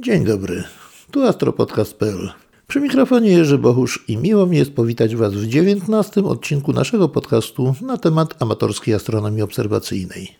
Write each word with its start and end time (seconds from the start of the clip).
Dzień 0.00 0.24
dobry, 0.24 0.64
tu 1.10 1.22
astropodcast.pl. 1.22 2.30
Przy 2.66 2.80
mikrofonie 2.80 3.30
Jerzy 3.30 3.58
Bohusz 3.58 4.04
i 4.08 4.16
miło 4.16 4.46
mi 4.46 4.56
jest 4.56 4.72
powitać 4.72 5.16
Was 5.16 5.34
w 5.34 5.46
dziewiętnastym 5.46 6.26
odcinku 6.26 6.72
naszego 6.72 7.08
podcastu 7.08 7.74
na 7.80 7.96
temat 7.96 8.42
amatorskiej 8.42 8.94
astronomii 8.94 9.42
obserwacyjnej. 9.42 10.34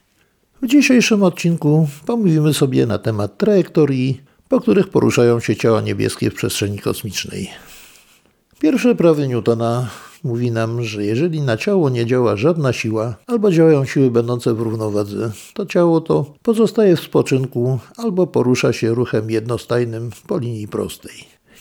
W 0.62 0.66
dzisiejszym 0.66 1.22
odcinku 1.22 1.88
pomówimy 2.06 2.54
sobie 2.54 2.86
na 2.86 2.98
temat 2.98 3.38
trajektorii, 3.38 4.20
po 4.48 4.60
których 4.60 4.88
poruszają 4.88 5.40
się 5.40 5.56
ciała 5.56 5.80
niebieskie 5.80 6.30
w 6.30 6.34
przestrzeni 6.34 6.78
kosmicznej. 6.78 7.50
Pierwsze 8.60 8.94
prawy 8.94 9.28
Newtona 9.28 9.90
mówi 10.24 10.50
nam, 10.50 10.82
że 10.82 11.04
jeżeli 11.04 11.40
na 11.40 11.56
ciało 11.56 11.90
nie 11.90 12.06
działa 12.06 12.36
żadna 12.36 12.72
siła, 12.72 13.16
albo 13.26 13.50
działają 13.50 13.84
siły 13.84 14.10
będące 14.10 14.54
w 14.54 14.60
równowadze, 14.60 15.32
to 15.54 15.66
ciało 15.66 16.00
to 16.00 16.34
pozostaje 16.42 16.96
w 16.96 17.00
spoczynku 17.00 17.78
albo 17.96 18.26
porusza 18.26 18.72
się 18.72 18.94
ruchem 18.94 19.30
jednostajnym 19.30 20.10
po 20.26 20.38
linii 20.38 20.68
prostej. 20.68 21.12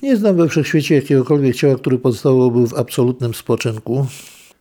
Nie 0.04 0.18
znam 0.18 0.36
we 0.36 0.50
wszechświecie 0.50 0.96
jakiegokolwiek 0.96 1.56
ciała, 1.56 1.76
które 1.76 1.98
pozostałoby 1.98 2.68
w 2.68 2.74
absolutnym 2.74 3.34
spoczynku. 3.34 4.08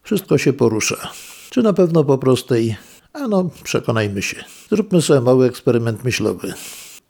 Wszystko 0.02 0.38
się 0.38 0.52
porusza. 0.52 1.10
Czy 1.50 1.62
na 1.62 1.72
pewno 1.72 2.04
po 2.04 2.18
prostej? 2.18 2.76
Ano, 3.12 3.50
przekonajmy 3.62 4.22
się. 4.22 4.36
Zróbmy 4.70 5.02
sobie 5.02 5.20
mały 5.20 5.46
eksperyment 5.46 6.04
myślowy. 6.04 6.54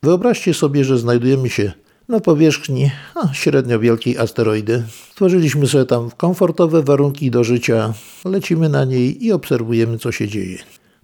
Wyobraźcie 0.03 0.55
sobie, 0.55 0.85
że 0.85 0.99
znajdujemy 0.99 1.51
się 1.51 1.73
na 2.09 2.21
powierzchni 2.21 2.91
średnio 3.33 3.81
wielkiej 3.81 4.19
asteroidy. 4.19 4.83
Stworzyliśmy 5.11 5.67
sobie 5.67 5.85
tam 5.85 6.11
komfortowe 6.17 6.83
warunki 6.83 7.31
do 7.31 7.45
życia, 7.45 7.95
lecimy 8.25 8.69
na 8.69 8.85
niej 8.85 9.25
i 9.25 9.33
obserwujemy, 9.33 9.99
co 9.99 10.13
się 10.13 10.29
dzieje. 10.29 10.59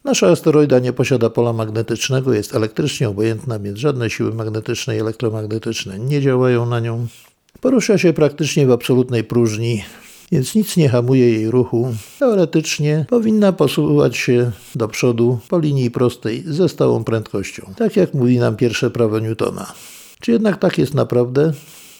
Nasza 0.05 0.29
asteroida 0.29 0.79
nie 0.79 0.93
posiada 0.93 1.31
pola 1.31 1.53
magnetycznego, 1.53 2.33
jest 2.33 2.55
elektrycznie 2.55 3.09
obojętna, 3.09 3.59
więc 3.59 3.79
żadne 3.79 4.11
siły 4.11 4.35
magnetyczne 4.35 4.97
i 4.97 5.01
elektromagnetyczne 5.01 5.99
nie 5.99 6.21
działają 6.21 6.67
na 6.67 6.81
nią. 6.81 7.07
Porusza 7.61 7.99
się 7.99 8.13
praktycznie 8.13 8.67
w 8.67 8.71
absolutnej 8.71 9.25
próżni, 9.25 9.85
więc 10.33 10.55
nic 10.55 10.77
nie 10.77 10.89
hamuje 10.89 11.31
jej 11.33 11.51
ruchu. 11.51 11.95
Teoretycznie 12.19 13.07
powinna 13.09 13.53
posuwać 13.53 14.17
się 14.17 14.51
do 14.75 14.89
przodu 14.89 15.39
po 15.49 15.59
linii 15.59 15.91
prostej 15.91 16.43
ze 16.47 16.69
stałą 16.69 17.05
prędkością, 17.05 17.73
tak 17.77 17.97
jak 17.97 18.15
mówi 18.15 18.39
nam 18.39 18.57
pierwsze 18.57 18.91
prawo 18.91 19.19
Newtona. 19.19 19.73
Czy 20.23 20.33
jednak 20.33 20.59
tak 20.59 20.79
jest 20.79 20.95
naprawdę? 20.95 21.53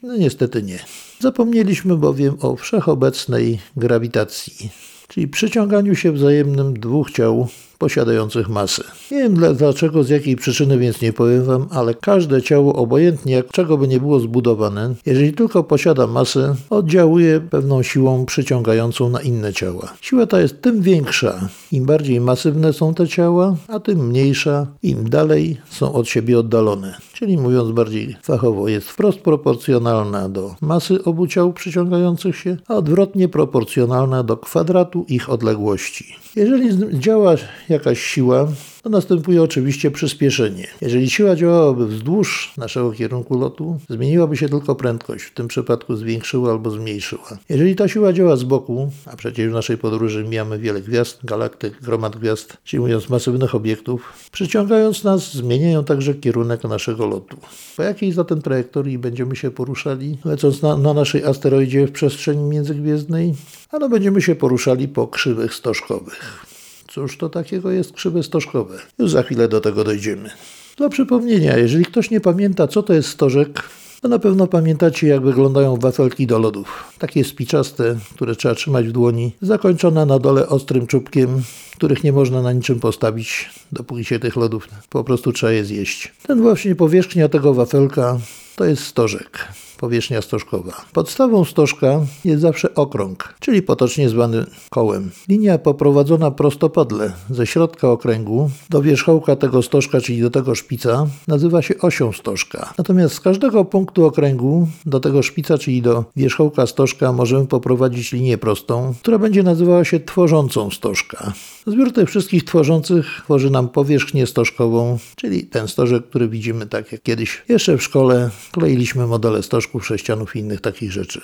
No 0.03 0.17
niestety 0.17 0.63
nie. 0.63 0.79
Zapomnieliśmy 1.21 1.97
bowiem 1.97 2.37
o 2.41 2.57
wszechobecnej 2.57 3.59
grawitacji, 3.77 4.71
czyli 5.09 5.29
przyciąganiu 5.29 5.95
się 5.95 6.13
wzajemnym 6.13 6.81
dwóch 6.81 7.11
ciał 7.11 7.49
posiadających 7.79 8.49
masę. 8.49 8.85
Nie 9.11 9.19
wiem 9.19 9.35
dlaczego, 9.57 10.05
z 10.05 10.09
jakiej 10.09 10.37
przyczyny, 10.37 10.79
więc 10.79 11.01
nie 11.01 11.13
powiem 11.13 11.45
Wam, 11.45 11.67
ale 11.71 11.95
każde 11.95 12.43
ciało, 12.43 12.75
obojętnie 12.75 13.35
jak 13.35 13.49
czego 13.49 13.79
by 13.79 13.89
nie 13.89 14.01
było 14.01 14.21
zbudowane, 14.21 14.95
jeżeli 15.07 15.33
tylko 15.33 15.65
posiada 15.65 16.07
masę, 16.07 16.55
oddziałuje 16.71 17.41
pewną 17.41 17.83
siłą 17.83 18.27
przyciągającą 18.27 19.09
na 19.09 19.21
inne 19.21 19.53
ciała. 19.53 19.95
Siła 20.01 20.27
ta 20.27 20.41
jest 20.41 20.63
tym 20.63 20.83
większa, 20.83 21.49
im 21.73 21.87
bardziej 21.87 22.21
masywne 22.21 22.73
są 22.73 22.95
te 22.95 23.09
ciała, 23.09 23.57
a 23.69 23.81
tym 23.81 24.07
mniejsza, 24.07 24.67
im 24.83 25.11
dalej 25.11 25.57
są 25.71 25.93
od 25.93 26.09
siebie 26.09 26.39
oddalone. 26.39 26.95
Czyli 27.23 27.39
mówiąc 27.39 27.71
bardziej 27.71 28.17
fachowo, 28.23 28.69
jest 28.69 28.89
wprost 28.89 29.19
proporcjonalna 29.21 30.29
do 30.29 30.55
masy 30.61 31.05
obu 31.05 31.27
ciał 31.27 31.53
przyciągających 31.53 32.37
się, 32.37 32.57
a 32.69 32.75
odwrotnie 32.75 33.29
proporcjonalna 33.29 34.23
do 34.23 34.37
kwadratu 34.37 35.05
ich 35.09 35.31
odległości. 35.31 36.17
Jeżeli 36.37 36.99
działa 36.99 37.35
jakaś 37.69 38.01
siła, 38.01 38.49
to 38.83 38.91
następuje 38.91 39.43
oczywiście 39.43 39.91
przyspieszenie. 39.91 40.67
Jeżeli 40.81 41.11
siła 41.11 41.37
działałaby 41.37 41.87
wzdłuż 41.87 42.53
naszego 42.57 42.93
kierunku 42.93 43.39
lotu, 43.39 43.79
zmieniłaby 43.91 44.37
się 44.37 44.49
tylko 44.49 44.75
prędkość, 44.75 45.25
w 45.25 45.35
tym 45.35 45.49
przypadku 45.49 45.97
zwiększyła 45.97 46.51
albo 46.51 46.71
zmniejszyła. 46.71 47.39
Jeżeli 47.49 47.77
ta 47.77 47.89
siła 47.89 48.13
działa 48.13 48.37
z 48.37 48.45
boku, 48.45 48.91
a 49.07 49.17
przecież 49.17 49.51
w 49.51 49.53
naszej 49.53 49.79
podróży 49.79 50.25
mijamy 50.25 50.59
wiele 50.59 50.81
gwiazd, 50.81 51.19
galaktyk, 51.25 51.81
gromad 51.83 52.17
gwiazd, 52.17 52.57
mówiąc 52.73 53.09
masywnych 53.09 53.55
obiektów, 53.55 54.13
przyciągając 54.33 55.05
nas, 55.05 55.35
zmieniają 55.35 55.85
także 55.85 56.15
kierunek 56.15 56.65
naszego 56.65 57.07
lotu. 57.07 57.37
Po 57.77 57.83
jakiej 57.83 58.13
zatem 58.13 58.43
trajektorii 58.43 58.99
będziemy 58.99 59.37
się 59.37 59.51
poruszali, 59.51 60.19
lecąc 60.25 60.63
na, 60.63 60.77
na 60.77 60.95
naszej 60.95 61.25
asteroidzie 61.25 61.87
w 61.87 61.93
przestrzeni 61.93 62.43
międzygwiezdnej? 62.43 63.35
Ano 63.71 63.89
będziemy 63.89 64.23
się 64.23 64.35
poruszali 64.35 64.89
po 64.89 65.09
krzywych 65.09 65.55
stożkowych. 65.55 66.52
Cóż 66.95 67.19
to 67.19 67.29
takiego 67.29 67.71
jest 67.71 67.93
krzywe 67.93 68.23
stożkowe? 68.23 68.79
Już 68.99 69.11
za 69.11 69.23
chwilę 69.23 69.49
do 69.49 69.61
tego 69.61 69.85
dojdziemy. 69.85 70.31
Dla 70.77 70.89
przypomnienia, 70.89 71.57
jeżeli 71.57 71.85
ktoś 71.85 72.11
nie 72.11 72.21
pamięta, 72.21 72.69
co 72.69 72.83
to 72.83 72.93
jest 72.93 73.09
stożek, 73.09 73.63
to 74.01 74.09
na 74.09 74.19
pewno 74.19 74.47
pamiętacie, 74.47 75.07
jak 75.07 75.23
wyglądają 75.23 75.77
wafelki 75.77 76.27
do 76.27 76.39
lodów. 76.39 76.95
Takie 76.99 77.25
spiczaste, 77.25 77.99
które 78.15 78.37
trzeba 78.37 78.55
trzymać 78.55 78.87
w 78.87 78.93
dłoni, 78.93 79.33
zakończone 79.43 80.07
na 80.07 80.19
dole 80.19 80.49
ostrym 80.49 80.87
czubkiem, 80.87 81.43
których 81.77 82.05
nie 82.05 82.13
można 82.13 82.43
na 82.43 82.53
niczym 82.53 82.81
postawić, 82.81 83.51
dopóki 83.73 84.05
się 84.05 84.19
tych 84.19 84.37
lodów 84.37 84.69
po 84.89 85.05
prostu 85.05 85.33
trzeba 85.33 85.53
je 85.53 85.65
zjeść. 85.65 86.13
Ten 86.27 86.43
właśnie 86.43 86.75
powierzchnia 86.75 87.29
tego 87.29 87.55
wafelka 87.55 88.19
to 88.57 88.65
jest 88.65 88.85
stożek 88.85 89.49
powierzchnia 89.83 90.23
stożkowa. 90.23 90.73
Podstawą 90.93 91.45
stożka 91.45 92.01
jest 92.25 92.43
zawsze 92.43 92.75
okrąg, 92.75 93.35
czyli 93.41 93.63
potocznie 93.63 94.09
zwany 94.09 94.47
kołem. 94.71 95.11
Linia 95.29 95.59
poprowadzona 95.59 96.31
prostopadle 96.31 97.13
ze 97.31 97.47
środka 97.47 97.91
okręgu 97.91 98.51
do 98.71 98.83
wierzchołka 98.83 99.37
tego 99.37 99.63
stożka, 99.63 100.01
czyli 100.01 100.21
do 100.21 100.31
tego 100.31 100.55
szpica, 100.55 101.07
nazywa 101.29 101.63
się 101.63 101.75
osią 101.79 102.13
stożka. 102.13 102.75
Natomiast 102.79 103.15
z 103.15 103.21
każdego 103.21 103.65
punktu 103.65 104.05
okręgu 104.05 104.69
do 104.87 105.01
tego 105.01 105.23
szpica, 105.23 105.59
czyli 105.59 105.83
do 105.83 106.05
wierzchołka 106.17 106.67
stożka, 106.67 107.13
możemy 107.13 107.47
poprowadzić 107.47 108.13
linię 108.13 108.39
prostą, 108.39 108.95
która 109.01 109.19
będzie 109.19 109.43
nazywała 109.43 109.85
się 109.85 110.01
tworzącą 110.01 110.71
stożka. 110.71 111.33
Zbiór 111.67 111.93
tych 111.93 112.09
wszystkich 112.09 112.45
tworzących 112.45 113.21
tworzy 113.25 113.51
nam 113.51 113.69
powierzchnię 113.69 114.27
stożkową, 114.27 114.99
czyli 115.17 115.45
ten 115.45 115.69
stożek, 115.69 116.07
który 116.07 116.29
widzimy 116.29 116.67
tak 116.67 116.93
jak 116.93 117.03
kiedyś 117.03 117.43
jeszcze 117.49 117.79
w 117.79 117.83
szkole 117.83 118.31
kleiliśmy 118.53 119.07
modele 119.07 119.43
stożków, 119.43 119.87
sześcianów 119.87 120.37
i 120.37 120.39
innych 120.39 120.61
takich 120.61 120.93
rzeczy 120.93 121.21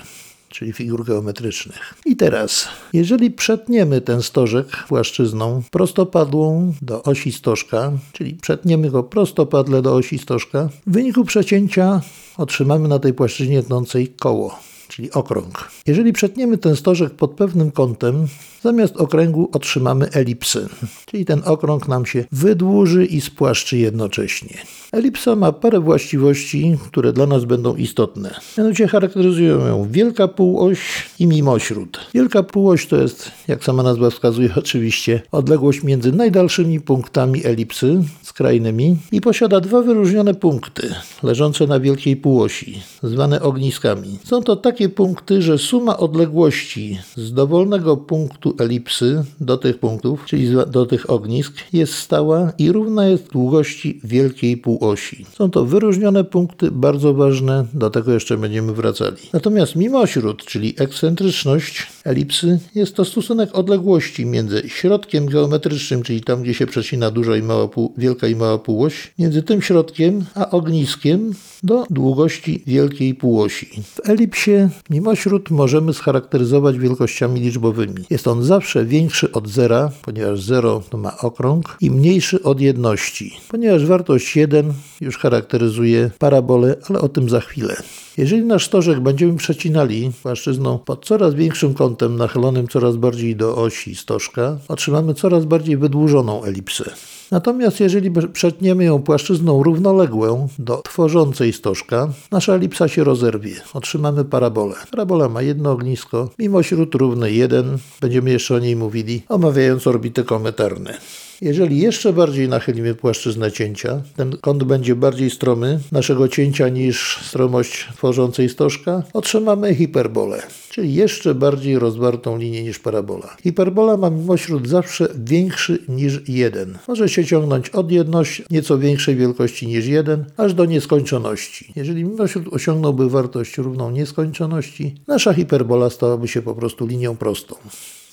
czyli 0.48 0.72
figur 0.72 1.04
geometrycznych. 1.04 1.94
I 2.06 2.16
teraz, 2.16 2.68
jeżeli 2.92 3.30
przetniemy 3.30 4.00
ten 4.00 4.22
stożek 4.22 4.66
płaszczyzną 4.88 5.62
prostopadłą 5.70 6.74
do 6.82 7.02
osi 7.02 7.32
stożka, 7.32 7.92
czyli 8.12 8.34
przetniemy 8.34 8.90
go 8.90 9.02
prostopadle 9.02 9.82
do 9.82 9.94
osi 9.94 10.18
stożka, 10.18 10.68
w 10.86 10.92
wyniku 10.92 11.24
przecięcia 11.24 12.00
otrzymamy 12.36 12.88
na 12.88 12.98
tej 12.98 13.14
płaszczyźnie 13.14 13.62
tnącej 13.62 14.08
koło 14.08 14.58
czyli 14.88 15.12
okrąg. 15.12 15.70
Jeżeli 15.86 16.12
przetniemy 16.12 16.58
ten 16.58 16.76
stożek 16.76 17.14
pod 17.14 17.30
pewnym 17.30 17.70
kątem, 17.70 18.26
zamiast 18.62 18.96
okręgu 18.96 19.48
otrzymamy 19.52 20.10
elipsy, 20.10 20.68
czyli 21.06 21.24
ten 21.24 21.42
okrąg 21.44 21.88
nam 21.88 22.06
się 22.06 22.24
wydłuży 22.32 23.06
i 23.06 23.20
spłaszczy 23.20 23.78
jednocześnie. 23.78 24.54
Elipsa 24.92 25.36
ma 25.36 25.52
parę 25.52 25.80
właściwości, 25.80 26.78
które 26.86 27.12
dla 27.12 27.26
nas 27.26 27.44
będą 27.44 27.76
istotne. 27.76 28.34
Mianowicie 28.58 28.88
charakteryzują 28.88 29.66
ją 29.66 29.88
wielka 29.90 30.28
półoś 30.28 30.78
i 31.18 31.26
mimośród. 31.26 32.00
Wielka 32.14 32.42
półoś 32.42 32.86
to 32.86 32.96
jest, 32.96 33.30
jak 33.48 33.64
sama 33.64 33.82
nazwa 33.82 34.10
wskazuje 34.10 34.50
oczywiście, 34.62 35.22
odległość 35.32 35.82
między 35.82 36.12
najdalszymi 36.12 36.80
punktami 36.80 37.46
elipsy, 37.46 38.02
skrajnymi 38.22 38.96
i 39.12 39.20
posiada 39.20 39.60
dwa 39.60 39.82
wyróżnione 39.82 40.34
punkty 40.34 40.94
leżące 41.22 41.66
na 41.66 41.80
wielkiej 41.80 42.16
półosi, 42.16 42.82
zwane 43.02 43.42
ogniskami. 43.42 44.18
Są 44.24 44.42
to 44.42 44.56
takie 44.56 44.77
punkty, 44.88 45.42
że 45.42 45.58
suma 45.58 45.96
odległości 45.98 46.98
z 47.16 47.32
dowolnego 47.32 47.96
punktu 47.96 48.54
elipsy 48.58 49.24
do 49.40 49.56
tych 49.56 49.78
punktów, 49.78 50.24
czyli 50.26 50.48
do 50.70 50.86
tych 50.86 51.10
ognisk, 51.10 51.52
jest 51.72 51.94
stała 51.94 52.52
i 52.58 52.72
równa 52.72 53.06
jest 53.06 53.32
długości 53.32 54.00
wielkiej 54.04 54.56
półosi. 54.56 55.26
Są 55.36 55.50
to 55.50 55.64
wyróżnione 55.64 56.24
punkty, 56.24 56.70
bardzo 56.70 57.14
ważne, 57.14 57.66
do 57.74 57.90
tego 57.90 58.12
jeszcze 58.12 58.36
będziemy 58.36 58.72
wracali. 58.72 59.16
Natomiast 59.32 59.76
mimośród, 59.76 60.44
czyli 60.44 60.74
ekscentryczność 60.78 61.86
elipsy, 62.04 62.58
jest 62.74 62.94
to 62.94 63.04
stosunek 63.04 63.54
odległości 63.54 64.26
między 64.26 64.62
środkiem 64.66 65.26
geometrycznym, 65.26 66.02
czyli 66.02 66.20
tam, 66.20 66.42
gdzie 66.42 66.54
się 66.54 66.66
przecina 66.66 67.10
duża 67.10 67.36
i 67.36 67.42
mała 67.42 67.68
pół, 67.68 67.94
wielka 67.98 68.28
i 68.28 68.36
mała 68.36 68.58
półoś, 68.58 69.12
między 69.18 69.42
tym 69.42 69.62
środkiem 69.62 70.24
a 70.34 70.50
ogniskiem 70.50 71.32
do 71.62 71.84
długości 71.90 72.62
wielkiej 72.66 73.14
półosi. 73.14 73.82
W 73.82 74.08
elipsie 74.08 74.67
mimośród 74.90 75.50
możemy 75.50 75.94
scharakteryzować 75.94 76.78
wielkościami 76.78 77.40
liczbowymi. 77.40 78.04
Jest 78.10 78.28
on 78.28 78.44
zawsze 78.44 78.84
większy 78.84 79.32
od 79.32 79.48
zera, 79.48 79.90
ponieważ 80.02 80.42
zero 80.42 80.82
to 80.90 80.98
ma 80.98 81.18
okrąg, 81.18 81.76
i 81.80 81.90
mniejszy 81.90 82.42
od 82.42 82.60
jedności, 82.60 83.40
ponieważ 83.48 83.86
wartość 83.86 84.36
1 84.36 84.72
już 85.00 85.18
charakteryzuje 85.18 86.10
parabolę, 86.18 86.76
ale 86.88 87.00
o 87.00 87.08
tym 87.08 87.28
za 87.28 87.40
chwilę. 87.40 87.76
Jeżeli 88.18 88.42
nasz 88.42 88.66
stożek 88.66 89.00
będziemy 89.00 89.36
przecinali 89.36 90.10
płaszczyzną 90.22 90.78
pod 90.78 91.04
coraz 91.04 91.34
większym 91.34 91.74
kątem 91.74 92.16
nachylonym 92.16 92.68
coraz 92.68 92.96
bardziej 92.96 93.36
do 93.36 93.56
osi 93.56 93.94
stożka, 93.94 94.58
otrzymamy 94.68 95.14
coraz 95.14 95.44
bardziej 95.44 95.76
wydłużoną 95.76 96.44
elipsę. 96.44 96.90
Natomiast 97.30 97.80
jeżeli 97.80 98.10
przetniemy 98.32 98.84
ją 98.84 99.02
płaszczyzną 99.02 99.62
równoległą 99.62 100.48
do 100.58 100.82
tworzącej 100.84 101.52
stożka, 101.52 102.08
nasza 102.30 102.54
elipsa 102.54 102.88
się 102.88 103.04
rozerwie. 103.04 103.54
Otrzymamy 103.74 104.24
parabolę. 104.24 104.74
Parabola 104.90 105.28
ma 105.28 105.42
jedno 105.42 105.72
ognisko, 105.72 106.30
mimo 106.38 106.62
śród 106.62 106.94
równy 106.94 107.32
jeden. 107.32 107.78
Będziemy 108.00 108.30
jeszcze 108.30 108.54
o 108.54 108.58
niej 108.58 108.76
mówili, 108.76 109.22
omawiając 109.28 109.86
orbity 109.86 110.24
kometarne. 110.24 110.98
Jeżeli 111.40 111.78
jeszcze 111.78 112.12
bardziej 112.12 112.48
nachylimy 112.48 112.94
płaszczyznę 112.94 113.52
cięcia, 113.52 114.02
ten 114.16 114.36
kąt 114.36 114.64
będzie 114.64 114.96
bardziej 114.96 115.30
stromy 115.30 115.80
naszego 115.92 116.28
cięcia 116.28 116.68
niż 116.68 117.20
stromość 117.22 117.88
tworzącej 117.96 118.48
stożka, 118.48 119.02
otrzymamy 119.12 119.74
hiperbolę, 119.74 120.42
czyli 120.70 120.94
jeszcze 120.94 121.34
bardziej 121.34 121.78
rozwartą 121.78 122.38
linię 122.38 122.62
niż 122.62 122.78
parabola. 122.78 123.36
Hiperbola 123.42 123.96
ma 123.96 124.10
mimośród 124.10 124.68
zawsze 124.68 125.08
większy 125.24 125.78
niż 125.88 126.28
1. 126.28 126.78
Może 126.88 127.08
się 127.08 127.24
ciągnąć 127.24 127.70
od 127.70 127.92
jedności 127.92 128.44
nieco 128.50 128.78
większej 128.78 129.16
wielkości 129.16 129.66
niż 129.66 129.86
1, 129.86 130.24
aż 130.36 130.54
do 130.54 130.64
nieskończoności. 130.64 131.72
Jeżeli 131.76 132.04
mimośród 132.04 132.48
osiągnąłby 132.52 133.10
wartość 133.10 133.58
równą 133.58 133.90
nieskończoności, 133.90 134.94
nasza 135.06 135.34
hiperbola 135.34 135.90
stałaby 135.90 136.28
się 136.28 136.42
po 136.42 136.54
prostu 136.54 136.86
linią 136.86 137.16
prostą. 137.16 137.54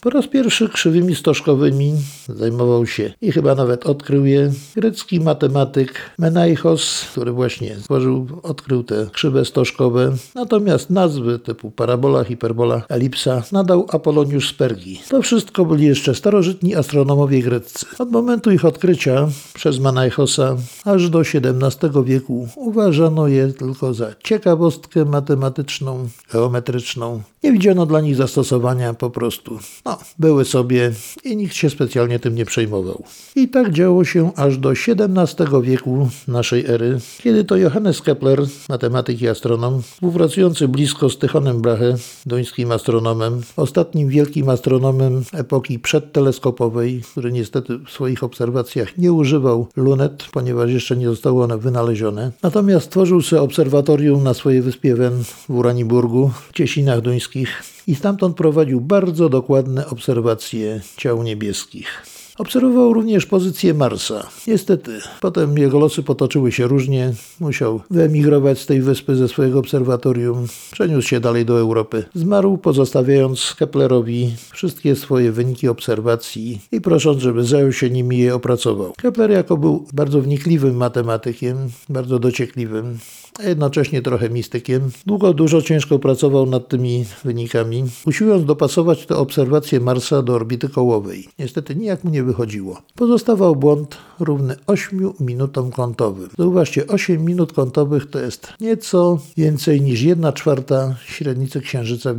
Po 0.01 0.09
raz 0.09 0.27
pierwszy 0.27 0.69
krzywymi 0.69 1.15
stożkowymi 1.15 1.94
zajmował 2.30 2.88
się 2.88 3.13
i 3.21 3.31
chyba 3.31 3.56
nawet 3.56 3.86
odkrył 3.86 4.25
je 4.25 4.51
grecki 4.75 5.19
matematyk 5.19 5.94
Menaichos, 6.19 7.06
który 7.12 7.31
właśnie 7.31 7.75
stworzył, 7.75 8.27
odkrył 8.44 8.83
te 8.83 9.07
krzywe 9.12 9.45
stożkowe. 9.45 10.15
Natomiast 10.36 10.89
nazwy 10.89 11.39
typu 11.39 11.71
parabola, 11.71 12.24
hiperbola, 12.24 12.81
elipsa 12.89 13.44
nadał 13.51 13.88
Apoloniusz 13.92 14.50
Spergi. 14.50 15.01
To 15.09 15.21
wszystko 15.21 15.65
byli 15.65 15.86
jeszcze 15.86 16.15
starożytni 16.15 16.75
astronomowie 16.75 17.42
greccy. 17.42 17.86
Od 18.00 18.12
momentu 18.12 18.51
ich 18.51 18.65
odkrycia 18.65 19.27
przez 19.53 19.80
Menaichosa 19.80 20.57
aż 20.83 21.09
do 21.09 21.19
XVII 21.19 22.03
wieku 22.06 22.47
uważano 22.56 23.27
je 23.27 23.47
tylko 23.47 23.94
za 23.94 24.15
ciekawostkę 24.24 25.06
matematyczną, 25.06 26.07
geometryczną. 26.31 27.21
Nie 27.44 27.51
widziano 27.51 27.86
dla 27.86 28.01
nich 28.01 28.15
zastosowania 28.15 28.94
po 28.94 29.09
prostu. 29.09 29.59
No, 29.86 29.98
były 30.20 30.46
sobie 30.46 30.92
i 31.24 31.38
nikt 31.38 31.56
się 31.56 31.70
specjalnie 31.70 32.20
tym 32.20 32.36
nie 32.36 32.46
przejmował. 32.46 33.04
I 33.36 33.50
tak 33.50 33.72
działo 33.72 34.06
się 34.06 34.32
aż 34.36 34.58
do 34.58 34.72
XVII 34.72 35.62
wieku 35.62 36.10
naszej 36.28 36.66
ery, 36.66 37.00
kiedy 37.24 37.44
to 37.44 37.58
Johannes 37.58 38.02
Kepler, 38.02 38.42
matematyk 38.70 39.22
i 39.22 39.28
astronom, 39.28 39.82
współpracujący 39.82 40.68
blisko 40.68 41.10
z 41.10 41.18
Tychonem 41.18 41.62
Brahe, 41.62 41.96
duńskim 42.26 42.72
astronomem, 42.72 43.42
ostatnim 43.56 44.10
wielkim 44.10 44.50
astronomem 44.50 45.24
epoki 45.34 45.80
przedteleskopowej, 45.80 47.02
który 47.12 47.31
niestety 47.31 47.78
w 47.78 47.90
swoich 47.90 48.24
obserwacjach 48.24 48.98
nie 48.98 49.14
używał 49.14 49.68
lunet, 49.76 50.24
ponieważ 50.31 50.72
jeszcze 50.72 50.98
nie 50.98 51.08
zostały 51.08 51.44
one 51.44 51.58
wynalezione. 51.58 52.31
Natomiast 52.44 52.86
stworzył 52.86 53.22
sobie 53.22 53.42
obserwatorium 53.42 54.24
na 54.24 54.34
swojej 54.34 54.62
wyspie 54.62 54.96
Wen 54.96 55.24
w 55.24 55.50
Uraniburgu, 55.50 56.31
w 56.50 56.54
Ciesinach 56.54 57.02
Duńskich 57.02 57.75
i 57.88 57.96
stamtąd 57.96 58.38
prowadził 58.38 58.82
bardzo 58.82 59.30
dokładne 59.30 59.88
obserwacje 59.88 60.82
ciał 60.98 61.24
niebieskich. 61.24 62.16
Obserwował 62.38 62.94
również 62.94 63.26
pozycję 63.26 63.74
Marsa. 63.74 64.28
Niestety, 64.48 65.00
potem 65.22 65.58
jego 65.58 65.80
losy 65.80 66.04
potoczyły 66.04 66.52
się 66.52 66.68
różnie. 66.68 67.14
Musiał 67.40 67.82
wyemigrować 67.90 68.60
z 68.60 68.66
tej 68.66 68.82
wyspy 68.82 69.16
ze 69.16 69.28
swojego 69.28 69.60
obserwatorium, 69.60 70.48
przeniósł 70.72 71.08
się 71.08 71.20
dalej 71.20 71.46
do 71.46 71.60
Europy. 71.60 72.04
Zmarł, 72.16 72.58
pozostawiając 72.58 73.56
Keplerowi 73.60 74.36
wszystkie 74.52 74.96
swoje 74.96 75.31
wyniki 75.31 75.68
obserwacji 75.68 76.60
i 76.72 76.81
prosząc, 76.81 77.22
żeby 77.22 77.44
zajął 77.44 77.72
się 77.72 77.90
nimi 77.90 78.18
i 78.18 78.20
je 78.20 78.36
opracował. 78.36 78.94
Kepler 78.98 79.31
jako 79.31 79.58
był 79.58 79.86
bardzo 79.94 80.22
wnikliwym 80.22 80.76
matematykiem, 80.76 81.58
bardzo 81.90 82.20
dociekliwym, 82.20 82.98
a 83.40 83.44
jednocześnie 83.44 84.02
trochę 84.02 84.30
mistykiem. 84.30 84.92
Długo, 85.06 85.34
dużo 85.34 85.62
ciężko 85.62 86.00
pracował 86.00 86.46
nad 86.46 86.68
tymi 86.68 87.06
wynikami, 87.24 87.84
usiłując 88.06 88.46
dopasować 88.46 89.06
te 89.06 89.16
obserwacje 89.16 89.80
Marsa 89.80 90.22
do 90.22 90.34
orbity 90.34 90.70
kołowej. 90.70 91.28
Niestety 91.40 91.76
nijak 91.76 92.04
mu 92.04 92.10
nie 92.10 92.24
wychodziło. 92.24 92.82
Pozostawał 92.96 93.56
błąd 93.56 93.98
równy 94.20 94.56
8 94.68 95.14
minutom 95.20 95.72
kątowym. 95.72 96.30
Zauważcie, 96.38 96.88
8 96.88 97.26
minut 97.26 97.54
kątowych 97.54 98.10
to 98.10 98.20
jest 98.20 98.54
nieco 98.60 99.20
więcej 99.38 99.81
niż 99.81 100.02
1 100.02 100.34
czwarta 100.34 100.96
średnicy 101.06 101.62
księżyca 101.62 102.14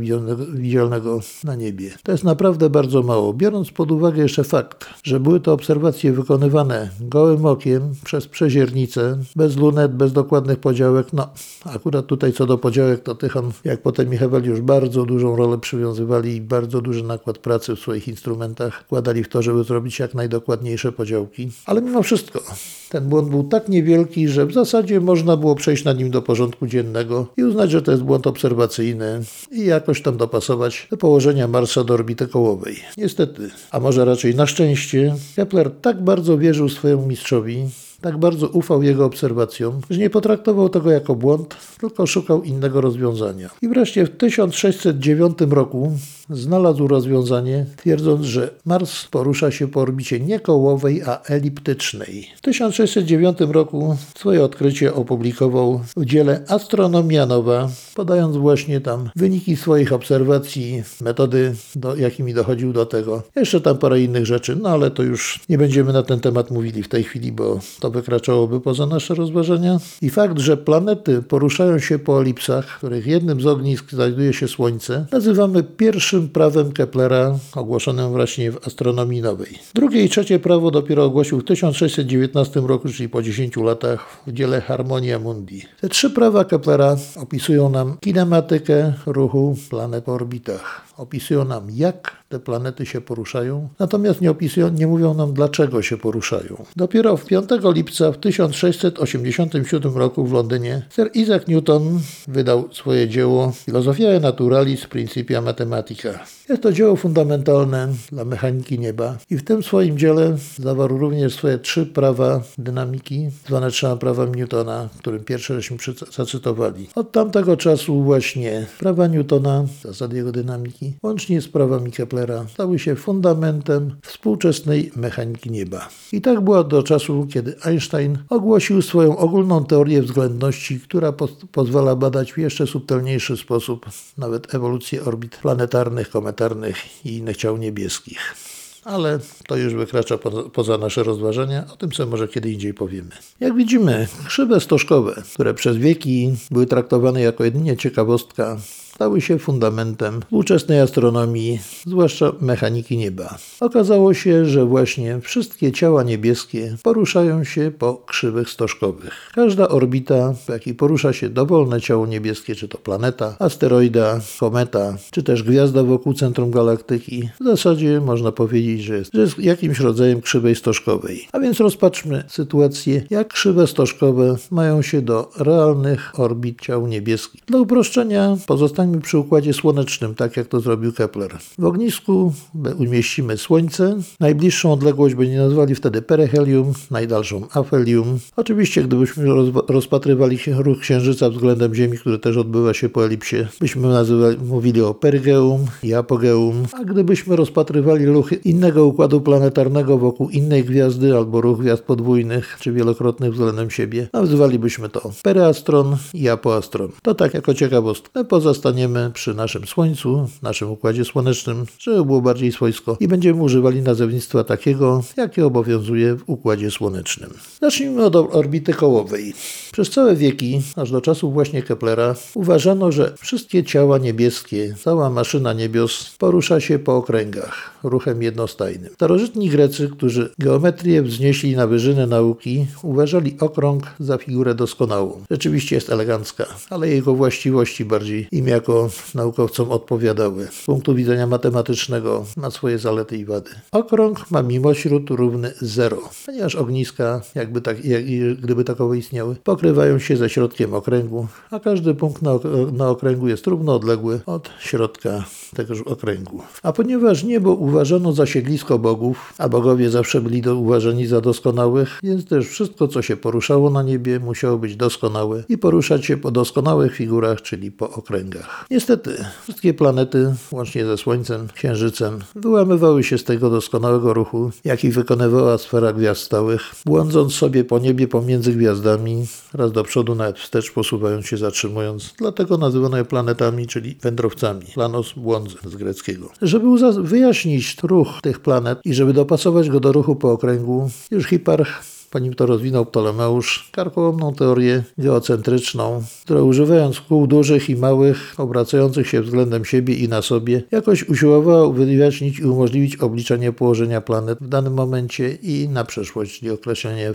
widzialnego, 0.53 1.19
na 1.43 1.55
niebie. 1.55 1.91
To 2.03 2.11
jest 2.11 2.23
naprawdę 2.23 2.69
bardzo 2.69 3.03
mało, 3.03 3.33
biorąc 3.33 3.71
pod 3.71 3.91
uwagę 3.91 4.21
jeszcze 4.21 4.43
fakt, 4.43 4.85
że 5.03 5.19
były 5.19 5.39
to 5.39 5.53
obserwacje 5.53 6.13
wykonywane 6.13 6.89
gołym 6.99 7.45
okiem 7.45 7.95
przez 8.03 8.27
przeziernicę, 8.27 9.17
bez 9.35 9.57
lunet, 9.57 9.95
bez 9.95 10.13
dokładnych 10.13 10.59
podziałek, 10.59 11.06
no, 11.13 11.29
akurat 11.65 12.05
tutaj 12.05 12.33
co 12.33 12.45
do 12.45 12.57
podziałek, 12.57 13.03
to 13.03 13.15
Tychon, 13.15 13.51
jak 13.63 13.81
potem 13.81 14.09
Michał 14.09 14.29
już 14.43 14.61
bardzo 14.61 15.05
dużą 15.05 15.35
rolę 15.35 15.57
przywiązywali 15.57 16.35
i 16.35 16.41
bardzo 16.41 16.81
duży 16.81 17.03
nakład 17.03 17.37
pracy 17.37 17.75
w 17.75 17.79
swoich 17.79 18.07
instrumentach 18.07 18.81
wkładali 18.81 19.23
w 19.23 19.29
to, 19.29 19.41
żeby 19.41 19.63
zrobić 19.63 19.99
jak 19.99 20.13
najdokładniejsze 20.13 20.91
podziałki. 20.91 21.51
Ale 21.65 21.81
mimo 21.81 22.03
wszystko, 22.03 22.41
ten 22.89 23.09
błąd 23.09 23.29
był 23.29 23.43
tak 23.43 23.69
niewielki, 23.69 24.27
że 24.27 24.45
w 24.45 24.53
zasadzie 24.53 25.01
można 25.01 25.37
było 25.37 25.55
przejść 25.55 25.83
na 25.83 25.93
nim 25.93 26.11
do 26.11 26.21
porządku 26.21 26.67
dziennego 26.67 27.27
i 27.37 27.43
uznać, 27.43 27.71
że 27.71 27.81
to 27.81 27.91
jest 27.91 28.03
błąd 28.03 28.27
obserwacyjny 28.27 29.21
i 29.51 29.65
jakoś 29.65 30.01
tam 30.01 30.17
dopasować 30.17 30.87
do 30.91 30.97
położenia 30.97 31.47
Marsa 31.47 31.83
do 31.83 31.93
orbity 31.93 32.27
kołowej. 32.27 32.75
Niestety, 32.97 33.49
a 33.71 33.79
może 33.79 34.05
raczej 34.05 34.35
na 34.35 34.47
szczęście, 34.47 35.15
Kepler 35.35 35.71
tak 35.81 36.03
bardzo 36.03 36.37
wierzył 36.37 36.69
swojemu 36.69 37.05
mistrzowi, 37.05 37.69
tak 38.01 38.17
bardzo 38.17 38.47
ufał 38.47 38.83
jego 38.83 39.05
obserwacjom, 39.05 39.81
że 39.89 39.99
nie 39.99 40.09
potraktował 40.09 40.69
tego 40.69 40.91
jako 40.91 41.15
błąd, 41.15 41.55
tylko 41.79 42.07
szukał 42.07 42.43
innego 42.43 42.81
rozwiązania. 42.81 43.49
I 43.61 43.67
wreszcie 43.67 44.05
w 44.05 44.17
1609 44.17 45.37
roku 45.49 45.91
znalazł 46.29 46.87
rozwiązanie, 46.87 47.65
twierdząc, 47.75 48.25
że 48.25 48.49
Mars 48.65 49.05
porusza 49.05 49.51
się 49.51 49.67
po 49.67 49.81
orbicie 49.81 50.19
nie 50.19 50.39
kołowej, 50.39 51.03
a 51.03 51.21
eliptycznej. 51.21 52.27
W 52.35 52.41
1609 52.41 53.37
roku 53.39 53.97
swoje 54.15 54.43
odkrycie 54.43 54.93
opublikował 54.93 55.81
w 55.97 56.05
dziele 56.05 56.43
Astronomia 56.47 57.25
Nowa, 57.25 57.69
podając 57.95 58.37
właśnie 58.37 58.81
tam 58.81 59.09
wyniki 59.15 59.55
swoich 59.55 59.93
obserwacji, 59.93 60.83
metody, 61.01 61.55
do, 61.75 61.95
jakimi 61.95 62.33
dochodził 62.33 62.73
do 62.73 62.85
tego. 62.85 63.23
Jeszcze 63.35 63.61
tam 63.61 63.77
parę 63.77 64.01
innych 64.01 64.25
rzeczy, 64.25 64.55
no 64.55 64.69
ale 64.69 64.91
to 64.91 65.03
już 65.03 65.39
nie 65.49 65.57
będziemy 65.57 65.93
na 65.93 66.03
ten 66.03 66.19
temat 66.19 66.51
mówili 66.51 66.83
w 66.83 66.89
tej 66.89 67.03
chwili, 67.03 67.31
bo 67.31 67.59
to 67.79 67.86
wykraczałoby 67.89 68.61
poza 68.61 68.85
nasze 68.85 69.15
rozważania. 69.15 69.79
I 70.01 70.09
fakt, 70.09 70.39
że 70.39 70.57
planety 70.57 71.21
poruszają 71.21 71.79
się 71.79 71.99
po 71.99 72.21
elipsach, 72.21 72.77
których 72.77 73.07
jednym 73.07 73.41
z 73.41 73.45
ognisk 73.45 73.91
znajduje 73.91 74.33
się 74.33 74.47
Słońce, 74.47 75.05
nazywamy 75.11 75.63
pierwszym 75.63 76.29
prawem 76.29 76.71
Keplera 76.71 77.39
ogłoszonym 77.55 78.09
właśnie 78.09 78.51
w 78.51 78.67
astronomii 78.67 79.21
nowej. 79.21 79.59
Drugie 79.73 80.03
i 80.03 80.09
trzecie 80.09 80.39
prawo 80.39 80.71
dopiero 80.71 81.03
ogłosił 81.03 81.39
w 81.39 81.43
1619 81.43 82.59
roku, 82.59 82.89
czyli 82.89 83.09
po 83.09 83.21
10 83.21 83.57
latach 83.57 84.23
w 84.27 84.33
dziele 84.33 84.61
Harmonia 84.61 85.19
Mundi. 85.19 85.61
Te 85.81 85.89
trzy 85.89 86.09
prawa 86.09 86.45
Keplera 86.45 86.97
opisują 87.15 87.69
nam 87.69 87.97
kinematykę 87.99 88.93
ruchu 89.05 89.55
planet 89.69 90.03
po 90.03 90.13
orbitach. 90.13 90.87
Opisują 90.97 91.45
nam, 91.45 91.67
jak 91.73 92.17
te 92.29 92.39
planety 92.39 92.85
się 92.85 93.01
poruszają, 93.01 93.69
natomiast 93.79 94.21
nie 94.21 94.31
opisują, 94.31 94.69
nie 94.69 94.87
mówią 94.87 95.13
nam, 95.13 95.33
dlaczego 95.33 95.81
się 95.81 95.97
poruszają. 95.97 96.65
Dopiero 96.75 97.17
w 97.17 97.25
5 97.25 97.49
lipca 97.77 98.11
w 98.11 98.17
1687 98.17 99.97
roku 99.97 100.25
w 100.25 100.33
Londynie 100.33 100.81
Sir 100.89 101.09
Isaac 101.13 101.47
Newton 101.47 101.99
wydał 102.27 102.69
swoje 102.71 103.07
dzieło 103.07 103.53
Philosophiae 103.65 104.19
Naturalis 104.19 104.85
Principia 104.85 105.41
Mathematica. 105.41 106.09
Jest 106.49 106.63
to 106.63 106.73
dzieło 106.73 106.95
fundamentalne 106.95 107.87
dla 108.11 108.25
mechaniki 108.25 108.79
nieba 108.79 109.17
i 109.29 109.37
w 109.37 109.43
tym 109.43 109.63
swoim 109.63 109.97
dziele 109.97 110.37
zawarł 110.59 110.97
również 110.97 111.33
swoje 111.33 111.57
trzy 111.57 111.85
prawa 111.85 112.41
dynamiki, 112.57 113.29
zwane 113.47 113.71
trzema 113.71 113.95
prawami 113.95 114.37
Newtona, 114.37 114.89
którym 114.99 115.23
pierwsze 115.23 115.55
żeśmy 115.55 115.77
zacytowali. 116.11 116.87
Od 116.95 117.11
tamtego 117.11 117.57
czasu 117.57 118.03
właśnie 118.03 118.65
prawa 118.79 119.07
Newtona, 119.07 119.65
zasady 119.83 120.17
jego 120.17 120.31
dynamiki, 120.31 120.93
łącznie 121.03 121.41
z 121.41 121.47
prawami 121.47 121.91
Keplera, 121.91 122.45
stały 122.53 122.79
się 122.79 122.95
fundamentem 122.95 123.95
współczesnej 124.01 124.91
mechaniki 124.95 125.51
nieba. 125.51 125.89
I 126.11 126.21
tak 126.21 126.41
było 126.41 126.63
do 126.63 126.83
czasu, 126.83 127.27
kiedy 127.33 127.55
Einstein 127.67 128.17
ogłosił 128.29 128.81
swoją 128.81 129.17
ogólną 129.17 129.65
teorię 129.65 130.01
względności, 130.01 130.79
która 130.79 131.11
po 131.11 131.27
pozwala 131.51 131.95
badać 131.95 132.33
w 132.33 132.37
jeszcze 132.37 132.67
subtelniejszy 132.67 133.37
sposób 133.37 133.85
nawet 134.17 134.55
ewolucję 134.55 135.03
orbit 135.05 135.37
planetarnych, 135.37 136.09
kometarnych 136.09 137.05
i 137.05 137.17
innych 137.17 137.37
ciał 137.37 137.57
niebieskich. 137.57 138.35
ale 138.83 139.19
to 139.47 139.57
już 139.57 139.73
wykracza 139.73 140.17
po, 140.17 140.31
poza 140.31 140.77
nasze 140.77 141.03
rozważania, 141.03 141.65
o 141.73 141.77
tym 141.77 141.93
sobie 141.93 142.11
może 142.11 142.27
kiedy 142.27 142.51
indziej 142.51 142.73
powiemy. 142.73 143.09
Jak 143.39 143.55
widzimy, 143.55 144.07
krzywe 144.27 144.59
stożkowe, 144.59 145.23
które 145.33 145.53
przez 145.53 145.77
wieki 145.77 146.35
były 146.51 146.65
traktowane 146.65 147.21
jako 147.21 147.43
jedynie 147.43 147.77
ciekawostka, 147.77 148.57
stały 148.97 149.21
się 149.21 149.39
fundamentem 149.39 150.21
współczesnej 150.21 150.79
astronomii, 150.79 151.59
zwłaszcza 151.85 152.31
mechaniki 152.41 152.97
nieba. 152.97 153.37
Okazało 153.59 154.13
się, 154.13 154.45
że 154.45 154.65
właśnie 154.65 155.19
wszystkie 155.21 155.71
ciała 155.71 156.03
niebieskie 156.03 156.75
poruszają 156.83 157.43
się 157.43 157.71
po 157.79 157.95
krzywych 157.95 158.49
stożkowych. 158.49 159.31
Każda 159.35 159.67
orbita, 159.67 160.33
w 160.33 160.49
jakiej 160.49 160.75
porusza 160.75 161.13
się 161.13 161.29
dowolne 161.29 161.81
ciało 161.81 162.07
niebieskie, 162.07 162.55
czy 162.55 162.67
to 162.67 162.77
planeta, 162.77 163.35
asteroida, 163.39 164.19
kometa, 164.39 164.97
czy 165.11 165.23
też 165.23 165.43
gwiazda 165.43 165.83
wokół 165.83 166.13
centrum 166.13 166.51
galaktyki, 166.51 167.29
w 167.41 167.43
zasadzie 167.43 168.01
można 168.01 168.31
powiedzieć, 168.31 168.83
że 168.83 168.97
jest, 168.97 169.13
że 169.13 169.21
jest 169.21 169.39
jakimś 169.39 169.79
rodzajem 169.79 170.21
krzywej 170.21 170.55
stożkowej. 170.55 171.27
A 171.31 171.39
więc 171.39 171.59
rozpatrzmy 171.59 172.23
sytuację, 172.27 173.03
jak 173.09 173.27
krzywe 173.27 173.67
stożkowe 173.67 174.35
mają 174.51 174.81
się 174.81 175.01
do 175.01 175.31
realnych 175.39 176.19
orbit 176.19 176.61
ciał 176.61 176.87
niebieskich. 176.87 177.41
Dla 177.45 177.59
uproszczenia 177.59 178.37
pozostanie 178.47 178.86
Zostańmy 178.87 179.01
przy 179.01 179.17
Układzie 179.17 179.53
Słonecznym, 179.53 180.15
tak 180.15 180.37
jak 180.37 180.47
to 180.47 180.59
zrobił 180.59 180.93
Kepler. 180.93 181.37
W 181.59 181.65
ognisku 181.65 182.33
umieścimy 182.77 183.37
Słońce. 183.37 183.97
Najbliższą 184.19 184.73
odległość 184.73 185.15
będziemy 185.15 185.39
nazwali 185.39 185.75
wtedy 185.75 186.01
perihelium, 186.01 186.73
najdalszą 186.91 187.47
afelium. 187.53 188.19
Oczywiście, 188.35 188.83
gdybyśmy 188.83 189.25
rozpatrywali 189.67 190.37
ruch 190.57 190.79
Księżyca 190.79 191.29
względem 191.29 191.75
Ziemi, 191.75 191.97
który 191.97 192.19
też 192.19 192.37
odbywa 192.37 192.73
się 192.73 192.89
po 192.89 193.05
elipsie, 193.05 193.35
byśmy 193.59 193.87
nazywali, 193.87 194.37
mówili 194.37 194.81
o 194.81 194.93
perigeum 194.93 195.65
i 195.83 195.93
apogeum. 195.93 196.65
A 196.73 196.83
gdybyśmy 196.83 197.35
rozpatrywali 197.35 198.05
ruch 198.05 198.45
innego 198.45 198.85
układu 198.85 199.21
planetarnego 199.21 199.97
wokół 199.97 200.29
innej 200.29 200.63
gwiazdy 200.63 201.15
albo 201.15 201.41
ruch 201.41 201.59
gwiazd 201.59 201.83
podwójnych 201.83 202.57
czy 202.59 202.71
wielokrotnych 202.71 203.31
względem 203.31 203.69
siebie, 203.69 204.07
nazywalibyśmy 204.13 204.89
to 204.89 205.11
pereastron 205.23 205.97
i 206.13 206.29
apoastron. 206.29 206.91
To 207.01 207.15
tak 207.15 207.33
jako 207.33 207.53
ciekawostka. 207.53 208.23
Pozostanie 208.23 208.76
przy 209.13 209.33
naszym 209.33 209.67
Słońcu, 209.67 210.29
naszym 210.41 210.71
Układzie 210.71 211.05
Słonecznym, 211.05 211.65
żeby 211.79 212.05
było 212.05 212.21
bardziej 212.21 212.51
swojsko 212.51 212.97
i 212.99 213.07
będziemy 213.07 213.41
używali 213.41 213.81
nazewnictwa 213.81 214.43
takiego, 214.43 215.03
jakie 215.17 215.45
obowiązuje 215.45 216.15
w 216.15 216.23
Układzie 216.27 216.71
Słonecznym. 216.71 217.29
Zacznijmy 217.61 218.05
od 218.05 218.15
orbity 218.15 218.73
kołowej. 218.73 219.33
Przez 219.71 219.89
całe 219.89 220.15
wieki, 220.15 220.61
aż 220.75 220.91
do 220.91 221.01
czasów 221.01 221.33
właśnie 221.33 221.63
Keplera, 221.63 222.15
uważano, 222.33 222.91
że 222.91 223.13
wszystkie 223.19 223.63
ciała 223.63 223.97
niebieskie, 223.97 224.75
cała 224.83 225.09
maszyna 225.09 225.53
niebios 225.53 226.15
porusza 226.17 226.59
się 226.59 226.79
po 226.79 226.95
okręgach, 226.95 227.71
ruchem 227.83 228.21
jednostajnym. 228.21 228.93
Starożytni 228.93 229.49
Grecy, 229.49 229.89
którzy 229.89 230.29
geometrię 230.39 231.01
wznieśli 231.01 231.55
na 231.55 231.67
wyżyny 231.67 232.07
nauki, 232.07 232.65
uważali 232.83 233.37
okrąg 233.39 233.83
za 233.99 234.17
figurę 234.17 234.55
doskonałą. 234.55 235.23
Rzeczywiście 235.31 235.75
jest 235.75 235.89
elegancka, 235.89 236.45
ale 236.69 236.89
jego 236.89 237.15
właściwości 237.15 237.85
bardziej 237.85 238.27
im 238.31 238.47
jako 238.67 238.89
naukowcom 239.15 239.71
odpowiadały. 239.71 240.47
Z 240.51 240.65
punktu 240.65 240.95
widzenia 240.95 241.27
matematycznego 241.27 242.25
ma 242.37 242.51
swoje 242.51 242.79
zalety 242.79 243.17
i 243.17 243.25
wady. 243.25 243.51
Okrąg 243.71 244.31
ma 244.31 244.43
mimośród 244.43 245.09
równy 245.09 245.53
0, 245.61 245.97
ponieważ 246.25 246.55
ogniska, 246.55 247.21
jakby 247.35 247.61
tak, 247.61 247.85
jak, 247.85 248.05
gdyby 248.41 248.63
takowe 248.63 248.97
istniały, 248.97 249.35
pokrywają 249.35 249.99
się 249.99 250.17
ze 250.17 250.29
środkiem 250.29 250.73
okręgu, 250.73 251.27
a 251.51 251.59
każdy 251.59 251.95
punkt 251.95 252.21
na, 252.21 252.39
na 252.73 252.89
okręgu 252.89 253.27
jest 253.27 253.47
równo 253.47 253.75
odległy 253.75 254.19
od 254.25 254.49
środka 254.59 255.23
tegoż 255.55 255.81
okręgu. 255.81 256.41
A 256.63 256.73
ponieważ 256.73 257.23
niebo 257.23 257.53
uważano 257.53 258.13
za 258.13 258.25
siedlisko 258.25 258.79
bogów, 258.79 259.33
a 259.37 259.49
bogowie 259.49 259.89
zawsze 259.89 260.21
byli 260.21 260.41
do, 260.41 260.55
uważani 260.55 261.07
za 261.07 261.21
doskonałych, 261.21 261.99
więc 262.03 262.25
też 262.25 262.47
wszystko, 262.47 262.87
co 262.87 263.01
się 263.01 263.17
poruszało 263.17 263.69
na 263.69 263.83
niebie, 263.83 264.19
musiało 264.19 264.57
być 264.57 264.75
doskonałe 264.75 265.43
i 265.49 265.57
poruszać 265.57 266.05
się 266.05 266.17
po 266.17 266.31
doskonałych 266.31 266.95
figurach, 266.95 267.41
czyli 267.41 267.71
po 267.71 267.89
okręgach. 267.91 268.56
Niestety, 268.71 269.25
wszystkie 269.43 269.73
planety, 269.73 270.35
łącznie 270.51 270.85
ze 270.85 270.97
Słońcem, 270.97 271.47
Księżycem, 271.53 272.19
wyłamywały 272.35 273.03
się 273.03 273.17
z 273.17 273.23
tego 273.23 273.49
doskonałego 273.49 274.13
ruchu, 274.13 274.51
jaki 274.63 274.89
wykonywała 274.89 275.57
sfera 275.57 275.93
gwiazd 275.93 276.21
stałych, 276.21 276.61
błądząc 276.85 277.33
sobie 277.33 277.63
po 277.63 277.79
niebie 277.79 278.07
pomiędzy 278.07 278.53
gwiazdami, 278.53 279.25
raz 279.53 279.71
do 279.71 279.83
przodu, 279.83 280.15
nawet 280.15 280.39
wstecz, 280.39 280.71
posuwając 280.71 281.25
się, 281.25 281.37
zatrzymując. 281.37 282.13
Dlatego 282.17 282.57
nazywano 282.57 282.97
je 282.97 283.05
planetami, 283.05 283.67
czyli 283.67 283.95
wędrowcami. 284.01 284.65
Planos, 284.73 285.13
błądzy 285.13 285.55
z 285.65 285.75
greckiego. 285.75 286.29
Żeby 286.41 286.67
wyjaśnić 287.03 287.77
ruch 287.83 288.07
tych 288.21 288.39
planet 288.39 288.79
i 288.85 288.93
żeby 288.93 289.13
dopasować 289.13 289.69
go 289.69 289.79
do 289.79 289.91
ruchu 289.91 290.15
po 290.15 290.31
okręgu, 290.31 290.89
już 291.11 291.25
Hiparch 291.25 291.96
po 292.11 292.19
nim 292.19 292.33
to 292.33 292.45
rozwinął 292.45 292.85
Ptolemeusz 292.85 293.69
karkołomną 293.71 294.33
teorię 294.33 294.83
geocentryczną, 294.97 296.03
która 296.23 296.41
używając 296.41 297.01
kół 297.01 297.27
dużych 297.27 297.69
i 297.69 297.75
małych, 297.75 298.33
obracających 298.37 299.07
się 299.07 299.21
względem 299.21 299.65
siebie 299.65 299.93
i 299.93 300.07
na 300.07 300.21
sobie, 300.21 300.63
jakoś 300.71 301.09
usiłowała 301.09 301.73
wyjaśnić 301.73 302.39
i 302.39 302.45
umożliwić 302.45 302.95
obliczenie 302.95 303.51
położenia 303.51 304.01
planet 304.01 304.39
w 304.41 304.47
danym 304.47 304.73
momencie 304.73 305.31
i 305.31 305.69
na 305.69 305.83
przeszłość, 305.83 306.39
czyli 306.39 306.51
określenie. 306.51 307.13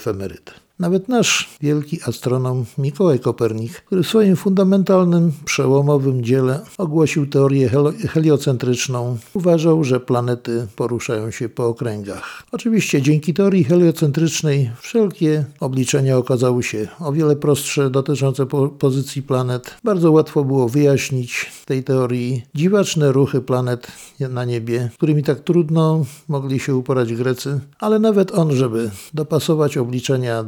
Nawet 0.82 1.08
nasz 1.08 1.48
wielki 1.60 1.98
astronom 2.06 2.64
Mikołaj 2.78 3.20
Kopernik, 3.20 3.72
który 3.72 4.02
w 4.02 4.08
swoim 4.08 4.36
fundamentalnym, 4.36 5.32
przełomowym 5.44 6.24
dziele 6.24 6.60
ogłosił 6.78 7.26
teorię 7.26 7.70
heliocentryczną, 8.08 9.18
uważał, 9.34 9.84
że 9.84 10.00
planety 10.00 10.66
poruszają 10.76 11.30
się 11.30 11.48
po 11.48 11.66
okręgach. 11.66 12.42
Oczywiście 12.52 13.02
dzięki 13.02 13.34
teorii 13.34 13.64
heliocentrycznej 13.64 14.70
wszelkie 14.80 15.44
obliczenia 15.60 16.16
okazały 16.18 16.62
się 16.62 16.88
o 17.00 17.12
wiele 17.12 17.36
prostsze 17.36 17.90
dotyczące 17.90 18.46
po 18.46 18.68
pozycji 18.68 19.22
planet. 19.22 19.76
Bardzo 19.84 20.12
łatwo 20.12 20.44
było 20.44 20.68
wyjaśnić 20.68 21.52
tej 21.66 21.84
teorii 21.84 22.42
dziwaczne 22.54 23.12
ruchy 23.12 23.40
planet 23.40 23.86
na 24.20 24.44
niebie, 24.44 24.90
którymi 24.94 25.22
tak 25.22 25.40
trudno 25.40 26.04
mogli 26.28 26.60
się 26.60 26.76
uporać 26.76 27.14
Grecy, 27.14 27.60
ale 27.78 27.98
nawet 27.98 28.32
on, 28.32 28.56
żeby 28.56 28.90
dopasować 29.14 29.76
obliczenia 29.76 30.42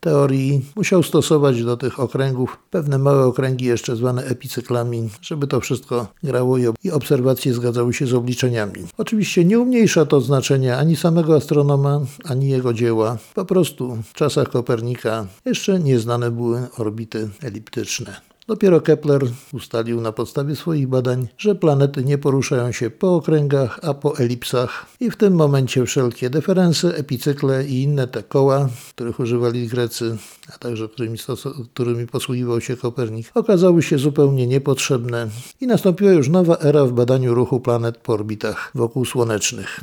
teorii 0.00 0.64
musiał 0.76 1.02
stosować 1.02 1.64
do 1.64 1.76
tych 1.76 2.00
okręgów 2.00 2.58
pewne 2.70 2.98
małe 2.98 3.24
okręgi, 3.24 3.64
jeszcze 3.64 3.96
zwane 3.96 4.24
epicyklami, 4.24 5.08
żeby 5.22 5.46
to 5.46 5.60
wszystko 5.60 6.06
grało 6.22 6.58
i 6.84 6.90
obserwacje 6.90 7.54
zgadzały 7.54 7.94
się 7.94 8.06
z 8.06 8.14
obliczeniami. 8.14 8.84
Oczywiście 8.98 9.44
nie 9.44 9.60
umniejsza 9.60 10.06
to 10.06 10.20
znaczenia 10.20 10.78
ani 10.78 10.96
samego 10.96 11.36
astronoma, 11.36 12.00
ani 12.24 12.48
jego 12.48 12.72
dzieła. 12.72 13.18
Po 13.34 13.44
prostu 13.44 13.98
w 14.04 14.12
czasach 14.12 14.48
Kopernika 14.48 15.26
jeszcze 15.44 15.80
nieznane 15.80 16.30
były 16.30 16.66
orbity 16.78 17.28
eliptyczne. 17.42 18.27
Dopiero 18.48 18.80
Kepler 18.80 19.22
ustalił 19.52 20.00
na 20.00 20.12
podstawie 20.12 20.56
swoich 20.56 20.88
badań, 20.88 21.28
że 21.38 21.54
planety 21.54 22.04
nie 22.04 22.18
poruszają 22.18 22.72
się 22.72 22.90
po 22.90 23.14
okręgach, 23.16 23.80
a 23.82 23.94
po 23.94 24.18
elipsach 24.18 24.86
i 25.00 25.10
w 25.10 25.16
tym 25.16 25.34
momencie 25.34 25.86
wszelkie 25.86 26.30
deferensy, 26.30 26.94
epicykle 26.94 27.66
i 27.66 27.82
inne 27.82 28.08
te 28.08 28.22
koła, 28.22 28.68
których 28.90 29.20
używali 29.20 29.68
Grecy, 29.68 30.16
a 30.54 30.58
także 30.58 30.88
którymi, 30.88 31.18
którymi 31.74 32.06
posługiwał 32.06 32.60
się 32.60 32.76
Kopernik, 32.76 33.30
okazały 33.34 33.82
się 33.82 33.98
zupełnie 33.98 34.46
niepotrzebne 34.46 35.28
i 35.60 35.66
nastąpiła 35.66 36.12
już 36.12 36.28
nowa 36.28 36.56
era 36.58 36.84
w 36.84 36.92
badaniu 36.92 37.34
ruchu 37.34 37.60
planet 37.60 37.98
po 37.98 38.12
orbitach 38.12 38.70
wokół 38.74 39.04
słonecznych. 39.04 39.80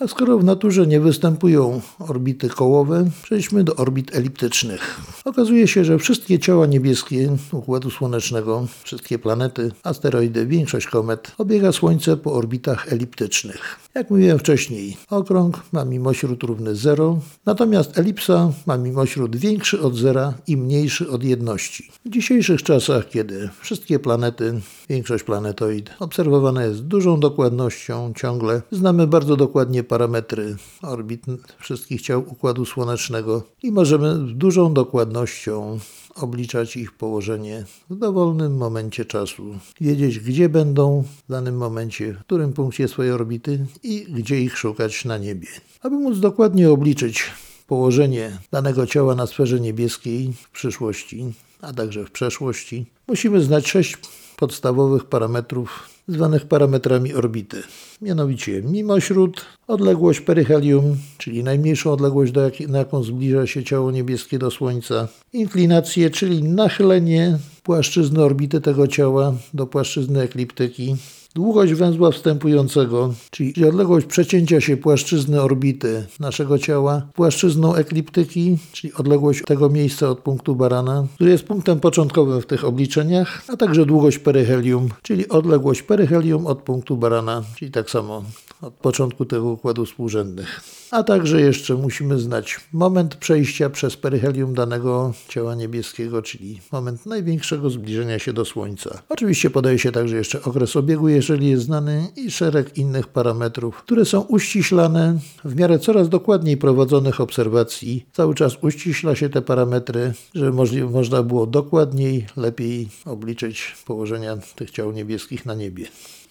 A 0.00 0.06
skoro 0.06 0.38
w 0.38 0.44
naturze 0.44 0.86
nie 0.86 1.00
występują 1.00 1.80
orbity 1.98 2.48
kołowe, 2.48 3.10
przejdźmy 3.22 3.64
do 3.64 3.76
orbit 3.76 4.16
eliptycznych. 4.16 5.00
Okazuje 5.24 5.68
się, 5.68 5.84
że 5.84 5.98
wszystkie 5.98 6.38
ciała 6.38 6.66
niebieskie 6.66 7.36
Układu 7.52 7.90
Słonecznego, 7.90 8.66
wszystkie 8.82 9.18
planety, 9.18 9.72
asteroidy, 9.82 10.46
większość 10.46 10.86
komet 10.86 11.32
obiega 11.38 11.72
Słońce 11.72 12.16
po 12.16 12.32
orbitach 12.32 12.92
eliptycznych. 12.92 13.78
Jak 13.94 14.10
mówiłem 14.10 14.38
wcześniej, 14.38 14.96
okrąg 15.10 15.62
ma 15.72 15.84
mimośród 15.84 16.42
równy 16.42 16.74
0, 16.74 17.18
natomiast 17.46 17.98
elipsa 17.98 18.52
ma 18.66 18.76
mimośród 18.76 19.36
większy 19.36 19.80
od 19.80 19.96
zera 19.96 20.34
i 20.46 20.56
mniejszy 20.56 21.10
od 21.10 21.24
jedności. 21.24 21.90
W 22.04 22.10
dzisiejszych 22.10 22.62
czasach, 22.62 23.08
kiedy 23.08 23.48
wszystkie 23.60 23.98
planety, 23.98 24.60
większość 24.88 25.24
planetoid 25.24 25.90
obserwowana 25.98 26.64
jest 26.64 26.78
z 26.78 26.82
dużą 26.82 27.20
dokładnością 27.20 28.12
ciągle, 28.16 28.62
znamy 28.70 29.06
bardzo 29.06 29.36
dokładnie 29.36 29.85
parametry 29.88 30.56
orbit 30.82 31.24
wszystkich 31.58 32.02
ciał 32.02 32.20
Układu 32.20 32.64
Słonecznego 32.64 33.42
i 33.62 33.72
możemy 33.72 34.14
z 34.14 34.38
dużą 34.38 34.74
dokładnością 34.74 35.78
obliczać 36.14 36.76
ich 36.76 36.92
położenie 36.92 37.64
w 37.90 37.96
dowolnym 37.96 38.56
momencie 38.56 39.04
czasu, 39.04 39.58
wiedzieć 39.80 40.20
gdzie 40.20 40.48
będą 40.48 41.04
w 41.26 41.30
danym 41.30 41.56
momencie, 41.56 42.12
w 42.12 42.20
którym 42.20 42.52
punkcie 42.52 42.88
swojej 42.88 43.12
orbity 43.12 43.66
i 43.82 44.06
gdzie 44.08 44.40
ich 44.40 44.58
szukać 44.58 45.04
na 45.04 45.18
niebie. 45.18 45.48
Aby 45.82 45.96
móc 45.96 46.18
dokładnie 46.18 46.70
obliczyć 46.70 47.30
położenie 47.66 48.38
danego 48.50 48.86
ciała 48.86 49.14
na 49.14 49.26
sferze 49.26 49.60
niebieskiej 49.60 50.32
w 50.42 50.50
przyszłości, 50.50 51.32
a 51.60 51.72
także 51.72 52.04
w 52.04 52.10
przeszłości, 52.10 52.86
musimy 53.08 53.40
znać 53.40 53.68
sześć 53.68 53.96
podstawowych 54.36 55.04
parametrów 55.04 55.95
zwanych 56.08 56.46
parametrami 56.46 57.14
orbity. 57.14 57.62
Mianowicie 58.02 58.62
mimośród, 58.62 59.44
odległość 59.66 60.20
peryhelium, 60.20 60.96
czyli 61.18 61.44
najmniejszą 61.44 61.92
odległość, 61.92 62.32
do 62.32 62.40
jak, 62.40 62.60
na 62.60 62.78
jaką 62.78 63.02
zbliża 63.02 63.46
się 63.46 63.64
ciało 63.64 63.90
niebieskie 63.90 64.38
do 64.38 64.50
Słońca, 64.50 65.08
inklinację, 65.32 66.10
czyli 66.10 66.42
nachylenie 66.42 67.38
płaszczyzny 67.62 68.22
orbity 68.22 68.60
tego 68.60 68.88
ciała 68.88 69.34
do 69.54 69.66
płaszczyzny 69.66 70.20
ekliptyki, 70.20 70.96
Długość 71.36 71.72
węzła 71.72 72.10
wstępującego, 72.10 73.14
czyli 73.30 73.66
odległość 73.68 74.06
przecięcia 74.06 74.60
się 74.60 74.76
płaszczyzny 74.76 75.42
orbity 75.42 76.06
naszego 76.20 76.58
ciała 76.58 77.02
płaszczyzną 77.14 77.74
ekliptyki, 77.74 78.58
czyli 78.72 78.94
odległość 78.94 79.42
tego 79.44 79.68
miejsca 79.68 80.08
od 80.08 80.18
punktu 80.18 80.56
barana, 80.56 81.06
który 81.14 81.30
jest 81.30 81.44
punktem 81.44 81.80
początkowym 81.80 82.40
w 82.40 82.46
tych 82.46 82.64
obliczeniach, 82.64 83.42
a 83.48 83.56
także 83.56 83.86
długość 83.86 84.18
peryhelium, 84.18 84.88
czyli 85.02 85.28
odległość 85.28 85.82
peryhelium 85.82 86.46
od 86.46 86.58
punktu 86.58 86.96
barana, 86.96 87.42
czyli 87.56 87.70
tak 87.70 87.90
samo 87.90 88.22
od 88.62 88.74
początku 88.74 89.24
tego 89.24 89.44
układu 89.44 89.86
współrzędnych. 89.86 90.60
A 90.90 91.02
także 91.02 91.40
jeszcze 91.40 91.74
musimy 91.74 92.18
znać 92.18 92.60
moment 92.72 93.16
przejścia 93.16 93.70
przez 93.70 93.96
peryhelium 93.96 94.54
danego 94.54 95.12
ciała 95.28 95.54
niebieskiego, 95.54 96.22
czyli 96.22 96.60
moment 96.72 97.06
największego 97.06 97.70
zbliżenia 97.70 98.18
się 98.18 98.32
do 98.32 98.44
Słońca. 98.44 99.02
Oczywiście 99.08 99.50
podaje 99.50 99.78
się 99.78 99.92
także 99.92 100.16
jeszcze 100.16 100.42
okres 100.42 100.76
obiegu, 100.76 101.08
jeżeli 101.08 101.48
jest 101.48 101.64
znany, 101.64 102.08
i 102.16 102.30
szereg 102.30 102.78
innych 102.78 103.08
parametrów, 103.08 103.76
które 103.76 104.04
są 104.04 104.20
uściślane 104.20 105.18
w 105.44 105.56
miarę 105.56 105.78
coraz 105.78 106.08
dokładniej 106.08 106.56
prowadzonych 106.56 107.20
obserwacji. 107.20 108.06
Cały 108.12 108.34
czas 108.34 108.56
uściśla 108.62 109.14
się 109.14 109.28
te 109.28 109.42
parametry, 109.42 110.12
żeby 110.34 110.52
można 110.90 111.22
było 111.22 111.46
dokładniej, 111.46 112.26
lepiej 112.36 112.88
obliczyć 113.04 113.74
położenia 113.86 114.36
tych 114.56 114.70
ciał 114.70 114.92
niebieskich 114.92 115.46
na 115.46 115.54
niebie. 115.54 115.86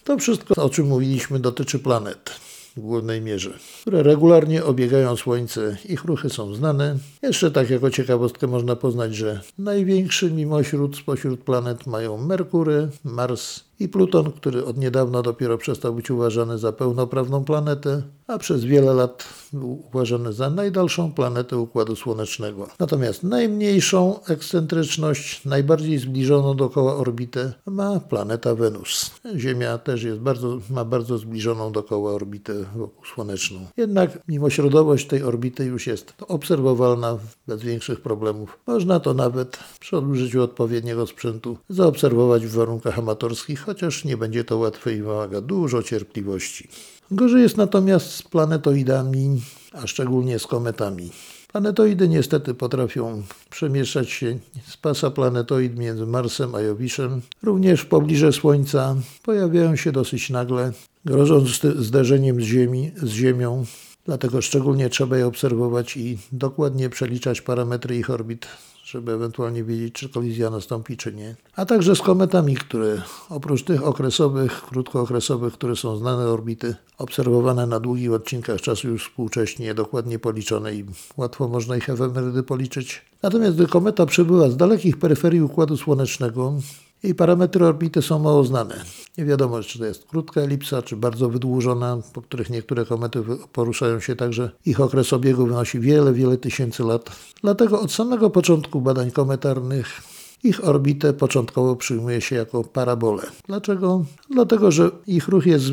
To 0.06 0.18
wszystko, 0.18 0.62
o 0.62 0.70
czym 0.70 0.86
mówiliśmy, 0.86 1.40
dotyczy 1.40 1.78
planet 1.78 2.30
w 2.76 2.80
głównej 2.80 3.20
mierze, 3.20 3.58
które 3.80 4.02
regularnie 4.02 4.64
obiegają 4.64 5.16
Słońce. 5.16 5.76
Ich 5.88 6.04
ruchy 6.04 6.30
są 6.30 6.54
znane. 6.54 6.98
Jeszcze 7.22 7.50
tak 7.50 7.70
jako 7.70 7.90
ciekawostkę 7.90 8.46
można 8.46 8.76
poznać, 8.76 9.14
że 9.14 9.40
największy 9.58 10.30
mimośród 10.30 10.96
spośród 10.96 11.40
planet 11.40 11.86
mają 11.86 12.18
Merkury, 12.18 12.88
Mars 13.04 13.60
i 13.80 13.88
Pluton, 13.88 14.32
który 14.32 14.64
od 14.64 14.78
niedawna 14.78 15.22
dopiero 15.22 15.58
przestał 15.58 15.94
być 15.94 16.10
uważany 16.10 16.58
za 16.58 16.72
pełnoprawną 16.72 17.44
planetę, 17.44 18.02
a 18.26 18.38
przez 18.38 18.64
wiele 18.64 18.94
lat 18.94 19.24
był 19.52 19.82
uważany 19.86 20.32
za 20.32 20.50
najdalszą 20.50 21.12
planetę 21.12 21.58
Układu 21.58 21.96
Słonecznego. 21.96 22.68
Natomiast 22.78 23.22
najmniejszą 23.22 24.24
ekscentryczność, 24.24 25.44
najbardziej 25.44 25.98
zbliżoną 25.98 26.54
dookoła 26.54 26.96
orbitę 26.96 27.52
ma 27.66 28.00
planeta 28.00 28.54
Wenus. 28.54 29.10
Ziemia 29.36 29.78
też 29.78 30.02
jest 30.02 30.20
bardzo, 30.20 30.58
ma 30.70 30.84
bardzo 30.84 31.18
zbliżoną 31.18 31.72
dookoła 31.72 32.12
orbitę 32.12 32.54
wokół 32.76 33.04
słoneczną. 33.04 33.60
Jednak 33.76 34.18
mimośrodowość 34.28 35.06
tej 35.06 35.22
orbity 35.22 35.64
już 35.64 35.86
jest 35.86 36.14
obserwowalna 36.28 37.18
bez 37.46 37.62
większych 37.62 38.00
problemów. 38.00 38.58
Można 38.66 39.00
to 39.00 39.14
nawet 39.14 39.58
przy 39.80 39.98
użyciu 39.98 40.42
odpowiedniego 40.42 41.06
sprzętu 41.06 41.56
zaobserwować 41.68 42.46
w 42.46 42.56
warunkach 42.56 42.98
amatorskich, 42.98 43.65
chociaż 43.66 44.04
nie 44.04 44.16
będzie 44.16 44.44
to 44.44 44.58
łatwe 44.58 44.94
i 44.94 45.02
wymaga 45.02 45.40
dużo 45.40 45.82
cierpliwości. 45.82 46.68
Gorzej 47.10 47.42
jest 47.42 47.56
natomiast 47.56 48.10
z 48.10 48.22
planetoidami, 48.22 49.40
a 49.72 49.86
szczególnie 49.86 50.38
z 50.38 50.46
kometami. 50.46 51.10
Planetoidy 51.52 52.08
niestety 52.08 52.54
potrafią 52.54 53.22
przemieszczać 53.50 54.10
się 54.10 54.38
z 54.66 54.76
pasa 54.76 55.10
planetoid 55.10 55.78
między 55.78 56.06
Marsem 56.06 56.54
a 56.54 56.60
Jowiszem. 56.60 57.20
Również 57.42 57.80
w 57.80 57.86
pobliżu 57.86 58.32
Słońca 58.32 58.96
pojawiają 59.22 59.76
się 59.76 59.92
dosyć 59.92 60.30
nagle, 60.30 60.72
grożąc 61.04 61.62
zderzeniem 61.78 62.40
z, 62.40 62.44
ziemi, 62.44 62.90
z 62.96 63.08
Ziemią. 63.08 63.64
Dlatego 64.06 64.42
szczególnie 64.42 64.90
trzeba 64.90 65.16
je 65.16 65.26
obserwować 65.26 65.96
i 65.96 66.18
dokładnie 66.32 66.90
przeliczać 66.90 67.40
parametry 67.40 67.96
ich 67.96 68.10
orbit 68.10 68.46
żeby 68.86 69.12
ewentualnie 69.12 69.64
wiedzieć, 69.64 69.94
czy 69.94 70.08
kolizja 70.08 70.50
nastąpi, 70.50 70.96
czy 70.96 71.12
nie. 71.12 71.36
A 71.56 71.66
także 71.66 71.96
z 71.96 72.00
kometami, 72.00 72.56
które 72.56 73.02
oprócz 73.30 73.62
tych 73.62 73.86
okresowych, 73.86 74.62
krótkookresowych, 74.62 75.52
które 75.52 75.76
są 75.76 75.96
znane 75.96 76.24
orbity, 76.26 76.74
obserwowane 76.98 77.66
na 77.66 77.80
długich 77.80 78.12
odcinkach 78.12 78.60
czasu 78.60 78.88
już 78.88 79.08
współcześnie, 79.08 79.74
dokładnie 79.74 80.18
policzone 80.18 80.74
i 80.74 80.84
łatwo 81.16 81.48
można 81.48 81.76
ich 81.76 81.90
efemerydy 81.90 82.42
policzyć. 82.42 83.02
Natomiast 83.22 83.56
gdy 83.56 83.66
kometa 83.66 84.06
przybywa 84.06 84.50
z 84.50 84.56
dalekich 84.56 84.98
peryferii 84.98 85.42
Układu 85.42 85.76
Słonecznego, 85.76 86.54
jej 87.02 87.14
parametry 87.14 87.66
orbity 87.66 88.02
są 88.02 88.18
mało 88.18 88.44
znane. 88.44 88.84
Nie 89.18 89.24
wiadomo, 89.24 89.62
czy 89.62 89.78
to 89.78 89.84
jest 89.84 90.04
krótka 90.04 90.40
elipsa, 90.40 90.82
czy 90.82 90.96
bardzo 90.96 91.28
wydłużona, 91.28 91.98
po 92.12 92.22
których 92.22 92.50
niektóre 92.50 92.84
komety 92.84 93.24
poruszają 93.52 94.00
się 94.00 94.16
tak, 94.16 94.32
że 94.32 94.50
ich 94.66 94.80
okres 94.80 95.12
obiegu 95.12 95.46
wynosi 95.46 95.80
wiele, 95.80 96.12
wiele 96.12 96.36
tysięcy 96.36 96.82
lat. 96.82 97.10
Dlatego 97.42 97.80
od 97.80 97.92
samego 97.92 98.30
początku 98.30 98.80
badań 98.80 99.10
kometarnych 99.10 100.02
ich 100.44 100.68
orbitę 100.68 101.12
początkowo 101.12 101.76
przyjmuje 101.76 102.20
się 102.20 102.36
jako 102.36 102.64
parabolę. 102.64 103.22
Dlaczego? 103.46 104.04
Dlatego, 104.30 104.70
że 104.70 104.90
ich 105.06 105.28
ruch 105.28 105.46
jest 105.46 105.64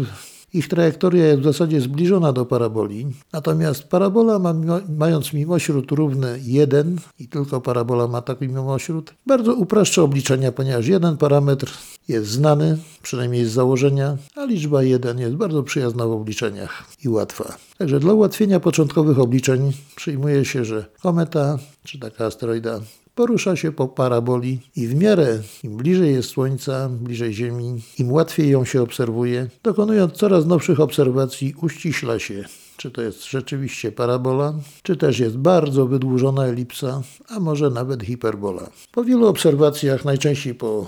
ich 0.54 0.68
trajektoria 0.68 1.28
jest 1.28 1.42
w 1.42 1.44
zasadzie 1.44 1.82
zbliżona 1.82 2.34
do 2.34 2.46
paraboli, 2.46 3.08
natomiast 3.34 3.84
parabola 3.84 4.39
ma, 4.39 4.54
mając 4.98 5.34
mimośród 5.34 5.92
równy 5.92 6.39
1 6.44 6.98
i 7.20 7.28
tylko 7.28 7.62
parabola 7.62 8.08
ma 8.08 8.22
taki 8.22 8.48
mimośród, 8.48 9.13
bardzo 9.26 9.54
upraszcza 9.54 10.02
obliczenia, 10.02 10.52
ponieważ 10.52 10.88
jeden 10.88 11.18
parametr 11.18 11.78
jest 12.08 12.30
znany, 12.30 12.78
przynajmniej 13.02 13.46
z 13.46 13.52
założenia, 13.52 14.18
a 14.36 14.46
liczba 14.46 14.84
1 14.84 15.20
jest 15.20 15.36
bardzo 15.36 15.63
przyjazna 15.63 16.08
w 16.08 16.12
obliczeniach 16.12 16.84
i 17.06 17.10
łatwa. 17.10 17.58
Także 17.78 18.00
dla 18.00 18.13
ułatwienia 18.13 18.60
początkowych 18.60 19.20
obliczeń 19.20 19.74
przyjmuje 19.96 20.46
się, 20.46 20.66
że 20.66 20.86
kometa 21.02 21.58
czy 21.84 22.00
taka 22.00 22.26
asteroida 22.26 22.80
porusza 23.15 23.56
się 23.56 23.71
po 23.71 23.88
paraboli 23.88 24.60
i 24.76 24.88
w 24.88 24.95
miarę 24.95 25.39
im 25.63 25.78
bliżej 25.78 26.13
jest 26.13 26.30
Słońca, 26.30 26.89
bliżej 26.89 27.34
Ziemi, 27.34 27.82
im 27.99 28.12
łatwiej 28.12 28.49
ją 28.49 28.65
się 28.65 28.82
obserwuje, 28.82 29.47
dokonując 29.63 30.13
coraz 30.13 30.45
nowszych 30.45 30.80
obserwacji, 30.80 31.56
uściśla 31.62 32.19
się 32.19 32.43
czy 32.78 32.91
to 32.91 33.02
jest 33.02 33.26
rzeczywiście 33.26 33.91
parabola, 33.91 34.54
czy 34.84 34.95
też 34.95 35.19
jest 35.19 35.38
bardzo 35.38 35.86
wydłużona 35.86 36.45
elipsa, 36.45 37.02
a 37.30 37.39
może 37.39 37.69
nawet 37.69 38.04
hiperbola. 38.04 38.69
Po 38.91 39.04
wielu 39.04 39.28
obserwacjach, 39.28 40.06
najczęściej 40.06 40.56
po 40.56 40.88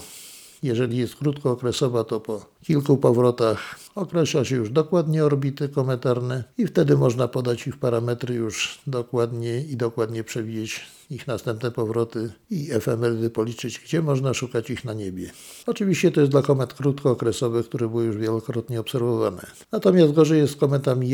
jeżeli 0.66 0.98
jest 0.98 1.16
krótkookresowa, 1.16 2.04
to 2.04 2.20
po 2.20 2.46
kilku 2.64 2.98
powrotach 2.98 3.80
określa 3.96 4.46
się 4.46 4.56
już 4.56 4.70
dokładnie 4.70 5.26
orbity 5.26 5.70
kometarne 5.70 6.44
i 6.58 6.68
wtedy 6.68 6.98
można 6.98 7.28
podać 7.28 7.68
ich 7.68 7.78
parametry 7.78 8.36
już 8.36 8.82
dokładnie 8.88 9.62
i 9.62 9.78
dokładnie 9.78 10.24
przewidzieć 10.24 10.82
ich 11.10 11.28
następne 11.28 11.72
powroty 11.72 12.32
i 12.50 12.72
efemerydy 12.72 13.30
policzyć, 13.30 13.80
gdzie 13.80 14.02
można 14.02 14.34
szukać 14.34 14.70
ich 14.70 14.86
na 14.86 14.94
niebie. 14.94 15.32
Oczywiście 15.66 16.12
to 16.12 16.20
jest 16.20 16.32
dla 16.32 16.42
komet 16.42 16.74
krótkookresowych, 16.74 17.66
które 17.66 17.90
były 17.90 18.06
już 18.06 18.18
wielokrotnie 18.18 18.80
obserwowane. 18.80 19.46
Natomiast 19.72 20.14
gorzej 20.14 20.40
jest 20.40 20.54
z 20.54 20.58
kometami 20.58 21.10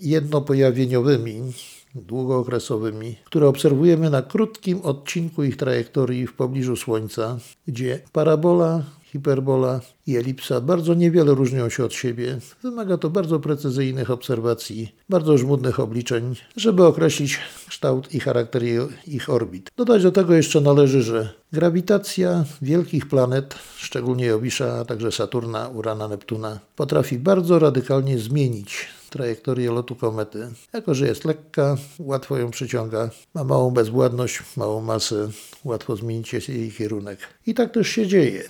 jednopojawieniowymi, 0.00 1.52
długookresowymi, 1.94 3.16
które 3.24 3.48
obserwujemy 3.48 4.10
na 4.10 4.22
krótkim 4.22 4.80
odcinku 4.82 5.44
ich 5.44 5.56
trajektorii 5.56 6.26
w 6.26 6.34
pobliżu 6.34 6.76
Słońca, 6.76 7.38
gdzie 7.66 8.00
parabola 8.12 8.82
hiperbola 9.12 9.80
i 10.06 10.16
elipsa 10.16 10.60
bardzo 10.60 10.94
niewiele 10.94 11.34
różnią 11.34 11.68
się 11.68 11.84
od 11.84 11.94
siebie. 11.94 12.38
Wymaga 12.62 12.98
to 12.98 13.10
bardzo 13.10 13.40
precyzyjnych 13.40 14.10
obserwacji, 14.10 14.94
bardzo 15.08 15.38
żmudnych 15.38 15.80
obliczeń, 15.80 16.34
żeby 16.56 16.84
określić 16.86 17.38
kształt 17.68 18.14
i 18.14 18.20
charakter 18.20 18.62
ich 19.06 19.30
orbit. 19.30 19.70
Dodać 19.76 20.02
do 20.02 20.12
tego 20.12 20.34
jeszcze 20.34 20.60
należy, 20.60 21.02
że 21.02 21.28
grawitacja 21.52 22.44
wielkich 22.62 23.08
planet, 23.08 23.54
szczególnie 23.76 24.26
Jowisza, 24.26 24.78
a 24.78 24.84
także 24.84 25.12
Saturna, 25.12 25.68
Urana, 25.68 26.08
Neptuna, 26.08 26.58
potrafi 26.76 27.18
bardzo 27.18 27.58
radykalnie 27.58 28.18
zmienić 28.18 28.88
trajektorię 29.12 29.70
lotu 29.70 29.96
komety. 29.96 30.48
Jako, 30.72 30.94
że 30.94 31.06
jest 31.06 31.24
lekka, 31.24 31.76
łatwo 31.98 32.38
ją 32.38 32.50
przyciąga, 32.50 33.10
ma 33.34 33.44
małą 33.44 33.70
bezwładność, 33.70 34.42
małą 34.56 34.82
masę, 34.82 35.28
łatwo 35.64 35.96
zmienić 35.96 36.48
jej 36.48 36.72
kierunek. 36.72 37.18
I 37.46 37.54
tak 37.54 37.72
też 37.72 37.88
się 37.88 38.06
dzieje. 38.06 38.42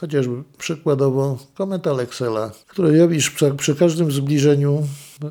Chociażby 0.00 0.42
przykładowo 0.58 1.38
kometa 1.54 1.92
Lexela, 1.92 2.50
która 2.66 2.88
Jowisz 2.88 3.30
przy, 3.30 3.54
przy 3.54 3.74
każdym 3.74 4.12
zbliżeniu 4.12 4.82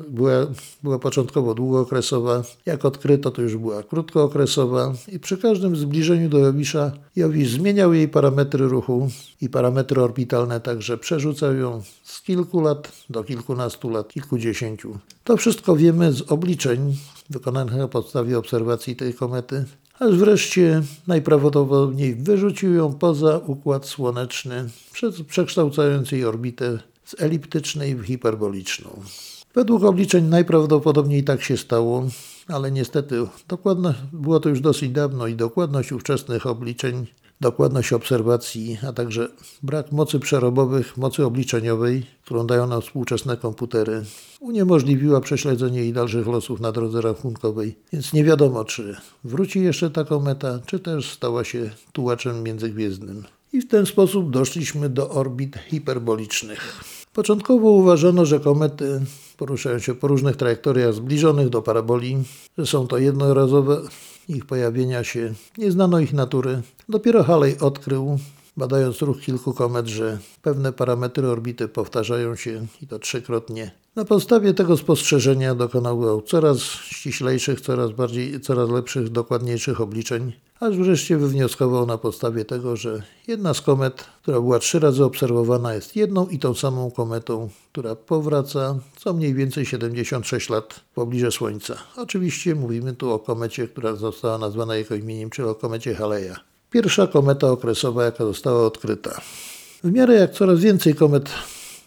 była, 0.08 0.46
była 0.82 0.98
początkowo 0.98 1.54
długookresowa. 1.54 2.42
Jak 2.66 2.84
odkryto, 2.84 3.30
to 3.30 3.42
już 3.42 3.56
była 3.56 3.82
krótkookresowa 3.82 4.92
i 5.08 5.18
przy 5.20 5.38
każdym 5.38 5.76
zbliżeniu 5.76 6.28
do 6.28 6.38
Jowisza 6.38 6.92
Jowisz 7.16 7.50
zmieniał 7.50 7.94
jej 7.94 8.08
parametry 8.08 8.68
ruchu 8.68 9.08
i 9.40 9.48
parametry 9.48 10.02
orbitalne, 10.02 10.60
także 10.60 10.98
przerzucał 10.98 11.54
ją 11.54 11.82
z 12.04 12.22
kilku 12.22 12.60
lat 12.60 12.92
do 13.10 13.24
kilkunastu 13.24 13.90
lat, 13.90 14.08
kilkudziesięciu. 14.08 14.98
To 15.24 15.36
wszystko 15.36 15.76
wiemy 15.76 16.12
z 16.12 16.32
obliczeń 16.32 16.96
wykonanych 17.30 17.74
na 17.74 17.88
podstawie 17.88 18.38
obserwacji 18.38 18.96
tej 18.96 19.14
komety, 19.14 19.64
aż 20.00 20.14
wreszcie 20.14 20.82
najprawdopodobniej 21.06 22.14
wyrzucił 22.14 22.74
ją 22.74 22.94
poza 22.94 23.38
Układ 23.38 23.86
Słoneczny, 23.86 24.68
przekształcając 25.28 26.12
jej 26.12 26.24
orbitę 26.24 26.78
z 27.04 27.20
eliptycznej 27.20 27.96
w 27.96 28.02
hiperboliczną. 28.04 29.02
Według 29.54 29.84
obliczeń 29.84 30.24
najprawdopodobniej 30.24 31.24
tak 31.24 31.42
się 31.42 31.56
stało, 31.56 32.08
ale 32.48 32.70
niestety 32.70 33.26
dokładno, 33.48 33.94
było 34.12 34.40
to 34.40 34.48
już 34.48 34.60
dosyć 34.60 34.90
dawno 34.90 35.26
i 35.26 35.34
dokładność 35.34 35.92
ówczesnych 35.92 36.46
obliczeń, 36.46 37.06
dokładność 37.40 37.92
obserwacji, 37.92 38.78
a 38.88 38.92
także 38.92 39.28
brak 39.62 39.92
mocy 39.92 40.20
przerobowych, 40.20 40.96
mocy 40.96 41.24
obliczeniowej, 41.24 42.06
którą 42.24 42.46
dają 42.46 42.66
nam 42.66 42.82
współczesne 42.82 43.36
komputery, 43.36 44.04
uniemożliwiła 44.40 45.20
prześledzenie 45.20 45.80
jej 45.80 45.92
dalszych 45.92 46.26
losów 46.26 46.60
na 46.60 46.72
drodze 46.72 47.00
rachunkowej, 47.00 47.76
więc 47.92 48.12
nie 48.12 48.24
wiadomo, 48.24 48.64
czy 48.64 48.96
wróci 49.24 49.60
jeszcze 49.60 49.90
ta 49.90 50.04
kometa, 50.04 50.58
czy 50.66 50.78
też 50.78 51.12
stała 51.12 51.44
się 51.44 51.70
tułaczem 51.92 52.42
międzygwiezdnym. 52.42 53.24
I 53.52 53.60
w 53.60 53.68
ten 53.68 53.86
sposób 53.86 54.30
doszliśmy 54.30 54.88
do 54.88 55.10
orbit 55.10 55.58
hiperbolicznych. 55.68 56.84
Początkowo 57.12 57.70
uważano, 57.70 58.26
że 58.26 58.40
komety 58.40 59.00
poruszają 59.36 59.78
się 59.78 59.94
po 59.94 60.08
różnych 60.08 60.36
trajektoriach 60.36 60.94
zbliżonych 60.94 61.48
do 61.48 61.62
paraboli, 61.62 62.16
że 62.58 62.66
są 62.66 62.86
to 62.86 62.98
jednorazowe 62.98 63.80
ich 64.28 64.46
pojawienia 64.46 65.04
się, 65.04 65.34
nie 65.58 65.72
znano 65.72 66.00
ich 66.00 66.12
natury. 66.12 66.62
Dopiero 66.88 67.24
Halley 67.24 67.58
odkrył, 67.60 68.18
badając 68.56 69.02
ruch 69.02 69.20
kilku 69.20 69.54
komet, 69.54 69.86
że 69.86 70.18
pewne 70.42 70.72
parametry 70.72 71.28
orbity 71.28 71.68
powtarzają 71.68 72.36
się 72.36 72.66
i 72.82 72.86
to 72.86 72.98
trzykrotnie. 72.98 73.70
Na 73.96 74.04
podstawie 74.04 74.54
tego 74.54 74.76
spostrzeżenia 74.76 75.54
dokonał 75.54 76.22
coraz 76.22 76.58
ściślejszych, 76.60 77.60
coraz 77.60 77.92
bardziej, 77.92 78.40
coraz 78.40 78.70
lepszych, 78.70 79.08
dokładniejszych 79.08 79.80
obliczeń, 79.80 80.32
aż 80.60 80.76
wreszcie 80.76 81.16
wywnioskował 81.16 81.86
na 81.86 81.98
podstawie 81.98 82.44
tego, 82.44 82.76
że 82.76 83.02
jedna 83.26 83.54
z 83.54 83.60
komet, 83.60 84.04
która 84.22 84.40
była 84.40 84.58
trzy 84.58 84.78
razy 84.78 85.04
obserwowana, 85.04 85.74
jest 85.74 85.96
jedną 85.96 86.26
i 86.26 86.38
tą 86.38 86.54
samą 86.54 86.90
kometą, 86.90 87.48
która 87.72 87.94
powraca 87.94 88.78
co 88.96 89.12
mniej 89.12 89.34
więcej 89.34 89.66
76 89.66 90.48
lat 90.48 90.74
w 90.74 90.94
pobliże 90.94 91.32
Słońca. 91.32 91.74
Oczywiście 91.96 92.54
mówimy 92.54 92.92
tu 92.92 93.12
o 93.12 93.18
komecie, 93.18 93.68
która 93.68 93.94
została 93.94 94.38
nazwana 94.38 94.76
jego 94.76 94.94
imieniem, 94.94 95.30
czyli 95.30 95.48
o 95.48 95.54
komecie 95.54 95.94
Haleja. 95.94 96.36
Pierwsza 96.70 97.06
kometa 97.06 97.50
okresowa, 97.50 98.04
jaka 98.04 98.24
została 98.24 98.66
odkryta. 98.66 99.20
W 99.84 99.92
miarę 99.92 100.14
jak 100.14 100.32
coraz 100.32 100.60
więcej 100.60 100.94
komet 100.94 101.30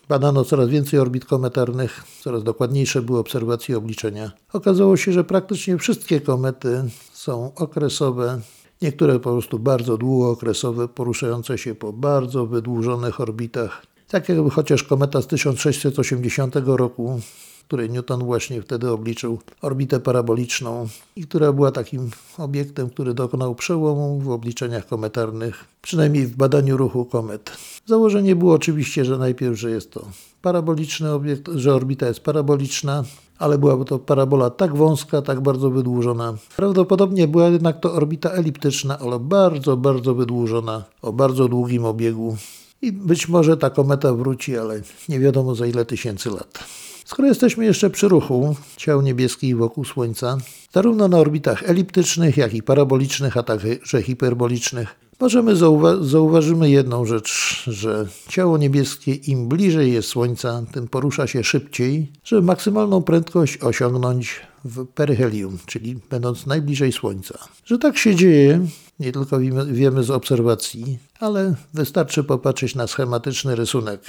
badano, 0.10 0.45
coraz 0.45 0.69
więcej 0.69 0.99
orbit 0.99 1.25
kometarnych, 1.25 2.03
coraz 2.21 2.43
dokładniejsze 2.43 3.01
były 3.01 3.19
obserwacje 3.19 3.73
i 3.73 3.77
obliczenia. 3.77 4.31
Okazało 4.53 4.97
się, 4.97 5.12
że 5.12 5.23
praktycznie 5.23 5.77
wszystkie 5.77 6.21
komety 6.21 6.84
są 7.13 7.51
okresowe, 7.55 8.41
niektóre 8.81 9.19
po 9.19 9.31
prostu 9.31 9.59
bardzo 9.59 9.97
długookresowe, 9.97 10.87
poruszające 10.87 11.57
się 11.57 11.75
po 11.75 11.93
bardzo 11.93 12.45
wydłużonych 12.45 13.21
orbitach. 13.21 13.85
Tak 14.07 14.29
jakby 14.29 14.49
chociaż 14.49 14.83
kometa 14.83 15.21
z 15.21 15.27
1680 15.27 16.55
roku 16.65 17.21
której 17.71 17.89
Newton 17.89 18.23
właśnie 18.23 18.61
wtedy 18.61 18.89
obliczył 18.89 19.39
orbitę 19.61 19.99
paraboliczną 19.99 20.87
i 21.15 21.23
która 21.27 21.53
była 21.53 21.71
takim 21.71 22.09
obiektem, 22.37 22.89
który 22.89 23.13
dokonał 23.13 23.55
przełomu 23.55 24.19
w 24.19 24.29
obliczeniach 24.29 24.87
kometarnych, 24.87 25.65
przynajmniej 25.81 26.25
w 26.27 26.35
badaniu 26.35 26.77
ruchu 26.77 27.05
komet. 27.05 27.51
Założenie 27.85 28.35
było 28.35 28.53
oczywiście, 28.53 29.05
że 29.05 29.17
najpierw, 29.17 29.59
że 29.59 29.71
jest 29.71 29.91
to 29.91 30.05
paraboliczny 30.41 31.11
obiekt, 31.11 31.49
że 31.55 31.75
orbita 31.75 32.07
jest 32.07 32.19
paraboliczna, 32.19 33.03
ale 33.41 33.58
była 33.58 33.86
to 33.86 33.99
parabola 33.99 34.49
tak 34.49 34.75
wąska, 34.75 35.21
tak 35.21 35.41
bardzo 35.41 35.69
wydłużona. 35.69 36.34
Prawdopodobnie 36.56 37.27
była 37.27 37.47
jednak 37.47 37.80
to 37.80 37.93
orbita 37.93 38.30
eliptyczna, 38.30 38.99
ale 38.99 39.19
bardzo, 39.19 39.77
bardzo 39.77 40.15
wydłużona, 40.15 40.84
o 41.01 41.13
bardzo 41.13 41.47
długim 41.47 41.86
obiegu. 41.86 42.38
I 42.82 42.91
być 42.91 43.27
może 43.27 43.58
ta 43.58 43.69
kometa 43.69 44.13
wróci, 44.13 44.58
ale 44.58 44.82
nie 45.10 45.19
wiadomo 45.19 45.56
za 45.56 45.65
ile 45.65 45.86
tysięcy 45.86 46.30
lat. 46.30 46.63
Skoro 47.06 47.27
jesteśmy 47.27 47.65
jeszcze 47.65 47.89
przy 47.89 48.08
ruchu 48.08 48.56
ciał 48.77 49.01
niebieskich 49.01 49.58
wokół 49.58 49.86
Słońca, 49.86 50.38
zarówno 50.73 51.08
na 51.08 51.17
orbitach 51.17 51.69
eliptycznych, 51.69 52.38
jak 52.38 52.54
i 52.54 52.63
parabolicznych, 52.63 53.38
a 53.38 53.43
także 53.43 54.01
hiperbolicznych, 54.04 54.95
możemy 55.21 55.55
zauwa- 55.55 56.03
zauważymy 56.03 56.69
jedną 56.69 57.05
rzecz, 57.05 57.63
że 57.67 58.07
ciało 58.29 58.57
niebieskie 58.57 59.13
im 59.13 59.47
bliżej 59.47 59.93
jest 59.93 60.10
Słońca, 60.10 60.63
tym 60.71 60.88
porusza 60.88 61.27
się 61.27 61.43
szybciej, 61.43 62.12
żeby 62.23 62.41
maksymalną 62.41 63.01
prędkość 63.01 63.57
osiągnąć 63.57 64.39
w 64.65 64.86
peryhelium, 64.86 65.57
czyli 65.65 65.99
będąc 66.10 66.45
najbliżej 66.45 66.91
Słońca. 66.91 67.39
Że 67.65 67.77
tak 67.77 67.97
się 67.97 68.15
dzieje, 68.15 68.65
nie 68.99 69.12
tylko 69.12 69.39
wiemy 69.71 70.03
z 70.03 70.10
obserwacji, 70.10 70.99
ale 71.19 71.55
wystarczy 71.73 72.23
popatrzeć 72.23 72.75
na 72.75 72.88
schematyczny 72.88 73.55
rysunek 73.55 74.01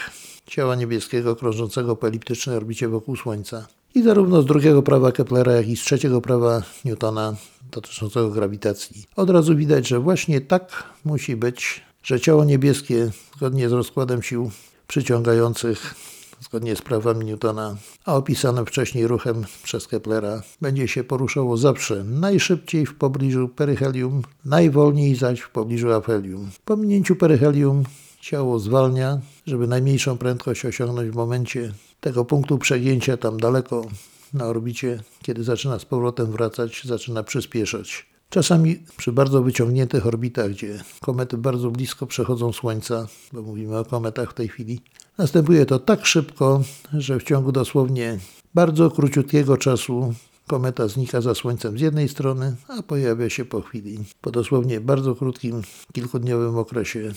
ciała 0.47 0.75
niebieskiego 0.75 1.37
krążącego 1.37 1.97
po 1.97 2.09
eliptycznej 2.09 2.57
orbicie 2.57 2.89
wokół 2.89 3.17
Słońca. 3.17 3.67
I 3.95 4.03
zarówno 4.03 4.43
z 4.43 4.47
drugiego 4.47 4.83
prawa 4.83 5.13
Keplera, 5.13 5.53
jak 5.53 5.69
i 5.69 5.77
z 5.77 5.81
trzeciego 5.81 6.21
prawa 6.21 6.63
Newtona 6.85 7.37
dotyczącego 7.73 8.31
grawitacji. 8.31 9.05
Od 9.17 9.31
razu 9.31 9.57
widać, 9.57 9.89
że 9.89 10.01
właśnie 10.01 10.41
tak 10.41 10.85
musi 11.05 11.37
być, 11.37 11.81
że 12.03 12.21
ciało 12.21 12.45
niebieskie, 12.45 13.11
zgodnie 13.37 13.69
z 13.69 13.73
rozkładem 13.73 14.23
sił 14.23 14.51
przyciągających, 14.89 15.95
zgodnie 16.41 16.77
z 16.77 16.83
prawami 16.83 17.25
Newtona, 17.25 17.77
a 18.05 18.15
opisanym 18.17 18.67
wcześniej 18.67 19.07
ruchem 19.07 19.45
przez 19.63 19.89
Keplera, 19.89 20.43
będzie 20.61 20.89
się 20.89 21.05
poruszało 21.05 21.57
zawsze 21.57 22.05
najszybciej 22.05 22.87
w 22.87 22.95
pobliżu 22.95 23.49
peryhelium, 23.49 24.23
najwolniej 24.45 25.15
zaś 25.15 25.41
w 25.41 25.51
pobliżu 25.51 25.93
afelium. 25.93 26.51
Po 26.65 26.77
minięciu 26.77 27.17
peryhelium 27.17 27.85
ciało 28.23 28.59
zwalnia, 28.59 29.21
żeby 29.47 29.67
najmniejszą 29.67 30.19
prędkość 30.19 30.65
osiągnąć 30.65 31.11
w 31.11 31.15
momencie 31.15 31.73
tego 32.01 32.25
punktu 32.25 32.59
przegięcia 32.59 33.17
tam 33.17 33.37
daleko 33.37 33.87
na 34.35 34.45
orbicie, 34.45 35.03
kiedy 35.23 35.45
zaczyna 35.45 35.79
z 35.79 35.85
powrotem 35.85 36.27
wracać, 36.27 36.83
zaczyna 36.85 37.23
przyspieszać. 37.23 38.07
Czasami 38.31 38.77
przy 38.97 39.13
bardzo 39.13 39.43
wyciągniętych 39.43 40.07
orbitach, 40.07 40.51
gdzie 40.51 40.85
komety 41.01 41.39
bardzo 41.39 41.71
blisko 41.71 42.07
przechodzą 42.07 42.53
Słońca, 42.53 43.07
bo 43.33 43.43
mówimy 43.43 43.79
o 43.79 43.85
kometach 43.85 44.31
w 44.31 44.35
tej 44.35 44.49
chwili, 44.49 44.81
następuje 45.19 45.67
to 45.67 45.79
tak 45.79 46.07
szybko, 46.07 46.63
że 46.93 47.19
w 47.19 47.23
ciągu 47.23 47.53
dosłownie 47.53 48.19
bardzo 48.55 48.91
króciutkiego 48.91 49.57
czasu 49.57 50.15
kometa 50.47 50.89
znika 50.89 51.21
za 51.21 51.35
Słońcem 51.35 51.79
z 51.79 51.81
jednej 51.81 52.09
strony, 52.09 52.57
a 52.69 52.83
pojawia 52.83 53.31
się 53.31 53.45
po 53.45 53.61
chwili, 53.61 53.99
po 54.21 54.31
dosłownie 54.31 54.81
bardzo 54.81 55.15
krótkim, 55.15 55.63
kilkudniowym 55.93 56.59
okresie 56.59 57.13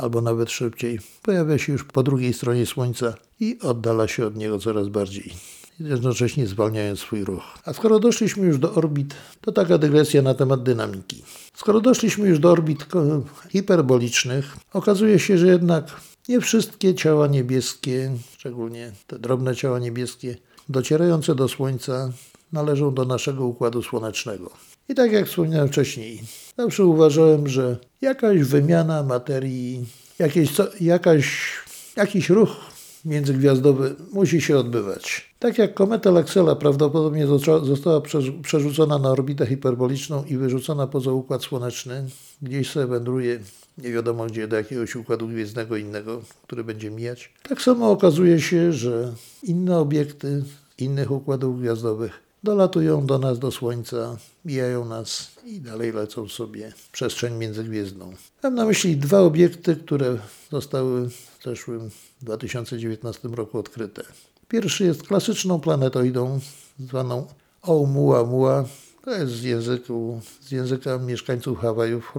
albo 0.00 0.20
nawet 0.20 0.50
szybciej, 0.50 0.98
pojawia 1.22 1.58
się 1.58 1.72
już 1.72 1.84
po 1.84 2.02
drugiej 2.02 2.32
stronie 2.32 2.66
Słońca 2.66 3.14
i 3.40 3.58
oddala 3.62 4.08
się 4.08 4.26
od 4.26 4.36
niego 4.36 4.58
coraz 4.58 4.88
bardziej, 4.88 5.32
jednocześnie 5.80 6.46
zwalniając 6.46 6.98
swój 6.98 7.24
ruch. 7.24 7.42
A 7.64 7.72
skoro 7.72 7.98
doszliśmy 7.98 8.46
już 8.46 8.58
do 8.58 8.74
orbit, 8.74 9.14
to 9.40 9.52
taka 9.52 9.78
dygresja 9.78 10.22
na 10.22 10.34
temat 10.34 10.62
dynamiki. 10.62 11.22
Skoro 11.54 11.80
doszliśmy 11.80 12.28
już 12.28 12.38
do 12.38 12.50
orbit 12.50 12.86
hiperbolicznych, 13.48 14.56
okazuje 14.72 15.18
się, 15.18 15.38
że 15.38 15.46
jednak 15.46 16.00
nie 16.28 16.40
wszystkie 16.40 16.94
ciała 16.94 17.26
niebieskie, 17.26 18.12
szczególnie 18.38 18.92
te 19.06 19.18
drobne 19.18 19.56
ciała 19.56 19.78
niebieskie, 19.78 20.36
docierające 20.68 21.34
do 21.34 21.48
Słońca, 21.48 22.12
należą 22.52 22.94
do 22.94 23.04
naszego 23.04 23.46
układu 23.46 23.82
słonecznego. 23.82 24.50
I 24.90 24.94
tak 24.94 25.12
jak 25.12 25.26
wspomniałem 25.26 25.68
wcześniej, 25.68 26.22
zawsze 26.58 26.84
uważałem, 26.84 27.48
że 27.48 27.76
jakaś 28.00 28.40
wymiana 28.40 29.02
materii, 29.02 29.86
jakieś, 30.18 30.50
jakaś, 30.80 31.52
jakiś 31.96 32.30
ruch 32.30 32.56
międzygwiazdowy 33.04 33.94
musi 34.12 34.40
się 34.40 34.58
odbywać. 34.58 35.34
Tak 35.38 35.58
jak 35.58 35.74
kometa 35.74 36.10
Laxela 36.10 36.56
prawdopodobnie 36.56 37.26
została 37.62 38.00
przerzucona 38.42 38.98
na 38.98 39.10
orbitę 39.10 39.46
hiperboliczną 39.46 40.24
i 40.24 40.36
wyrzucona 40.36 40.86
poza 40.86 41.12
Układ 41.12 41.42
Słoneczny, 41.42 42.06
gdzieś 42.42 42.70
sobie 42.70 42.86
wędruje 42.86 43.38
nie 43.78 43.92
wiadomo 43.92 44.26
gdzie, 44.26 44.48
do 44.48 44.56
jakiegoś 44.56 44.96
układu 44.96 45.28
gwiezdnego 45.28 45.76
innego, 45.76 46.22
który 46.42 46.64
będzie 46.64 46.90
mijać. 46.90 47.32
Tak 47.48 47.62
samo 47.62 47.90
okazuje 47.90 48.40
się, 48.40 48.72
że 48.72 49.12
inne 49.42 49.78
obiekty 49.78 50.44
innych 50.78 51.10
układów 51.10 51.60
gwiazdowych 51.60 52.29
dolatują 52.42 53.06
do 53.06 53.18
nas, 53.18 53.38
do 53.38 53.50
Słońca, 53.50 54.16
mijają 54.44 54.84
nas 54.84 55.30
i 55.44 55.60
dalej 55.60 55.92
lecą 55.92 56.28
sobie 56.28 56.72
w 56.76 56.90
przestrzeń 56.90 57.34
międzygwiezdną. 57.34 58.12
Mam 58.42 58.54
na 58.54 58.64
myśli 58.64 58.96
dwa 58.96 59.20
obiekty, 59.20 59.76
które 59.76 60.18
zostały 60.50 61.10
w 61.10 61.44
zeszłym 61.44 61.90
2019 62.22 63.28
roku 63.28 63.58
odkryte. 63.58 64.02
Pierwszy 64.48 64.84
jest 64.84 65.02
klasyczną 65.02 65.60
planetoidą 65.60 66.40
zwaną 66.78 67.26
Oumuamua. 67.62 68.64
To 69.04 69.10
jest 69.10 69.32
z, 69.32 69.42
języku, 69.42 70.20
z 70.40 70.50
języka 70.50 70.98
mieszkańców 70.98 71.58
Hawajów, 71.58 72.14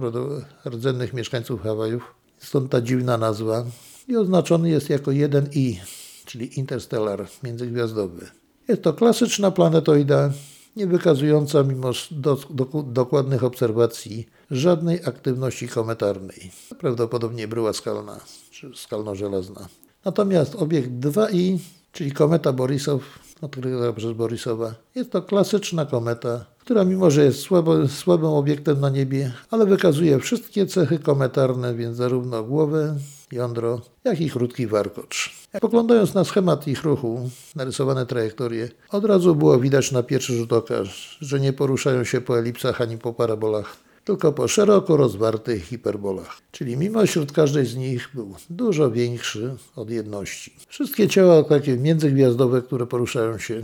rdzennych 0.66 1.12
mieszkańców 1.12 1.62
Hawajów. 1.62 2.14
Stąd 2.38 2.70
ta 2.70 2.80
dziwna 2.80 3.18
nazwa. 3.18 3.64
I 4.08 4.16
oznaczony 4.16 4.70
jest 4.70 4.90
jako 4.90 5.10
1i, 5.10 5.76
czyli 6.24 6.58
interstellar, 6.58 7.28
międzygwiazdowy. 7.42 8.41
Jest 8.68 8.82
to 8.82 8.92
klasyczna 8.92 9.50
planetoida, 9.50 10.30
nie 10.76 10.86
wykazująca 10.86 11.62
mimo 11.62 11.90
do, 12.10 12.38
do, 12.50 12.82
dokładnych 12.82 13.44
obserwacji 13.44 14.26
żadnej 14.50 15.00
aktywności 15.04 15.68
kometarnej. 15.68 16.50
Prawdopodobnie 16.78 17.48
bryła 17.48 17.72
skalna 17.72 18.20
czy 18.50 18.70
skalno-żelazna. 18.74 19.68
Natomiast 20.04 20.54
obiekt 20.54 20.90
2i, 20.90 21.58
czyli 21.92 22.12
kometa 22.12 22.52
Borisow, 22.52 23.02
odkryta 23.40 23.92
przez 23.92 24.12
Borisowa, 24.12 24.74
jest 24.94 25.12
to 25.12 25.22
klasyczna 25.22 25.86
kometa, 25.86 26.44
która 26.58 26.84
mimo, 26.84 27.10
że 27.10 27.24
jest 27.24 27.40
słabo, 27.40 27.88
słabym 27.88 28.30
obiektem 28.30 28.80
na 28.80 28.90
niebie, 28.90 29.32
ale 29.50 29.66
wykazuje 29.66 30.18
wszystkie 30.18 30.66
cechy 30.66 30.98
kometarne, 30.98 31.74
więc 31.74 31.96
zarówno 31.96 32.44
głowę, 32.44 32.96
jądro, 33.32 33.80
jak 34.04 34.20
i 34.20 34.30
krótki 34.30 34.66
warkocz. 34.66 35.41
Poglądając 35.60 36.14
na 36.14 36.24
schemat 36.24 36.68
ich 36.68 36.82
ruchu, 36.82 37.30
narysowane 37.56 38.06
trajektorie, 38.06 38.68
od 38.90 39.04
razu 39.04 39.34
było 39.34 39.58
widać 39.58 39.92
na 39.92 40.02
pierwszy 40.02 40.36
rzut 40.36 40.52
oka, 40.52 40.74
że 41.20 41.40
nie 41.40 41.52
poruszają 41.52 42.04
się 42.04 42.20
po 42.20 42.38
elipsach 42.38 42.80
ani 42.80 42.98
po 42.98 43.12
parabolach, 43.12 43.76
tylko 44.04 44.32
po 44.32 44.48
szeroko 44.48 44.96
rozwartych 44.96 45.64
hiperbolach. 45.64 46.36
Czyli 46.52 46.76
mimo 46.76 47.06
wśród 47.06 47.32
każdej 47.32 47.66
z 47.66 47.76
nich 47.76 48.10
był 48.14 48.34
dużo 48.50 48.90
większy 48.90 49.56
od 49.76 49.90
jedności. 49.90 50.54
Wszystkie 50.68 51.08
ciała 51.08 51.42
takie 51.42 51.76
międzygwiazdowe, 51.76 52.62
które 52.62 52.86
poruszają 52.86 53.38
się, 53.38 53.62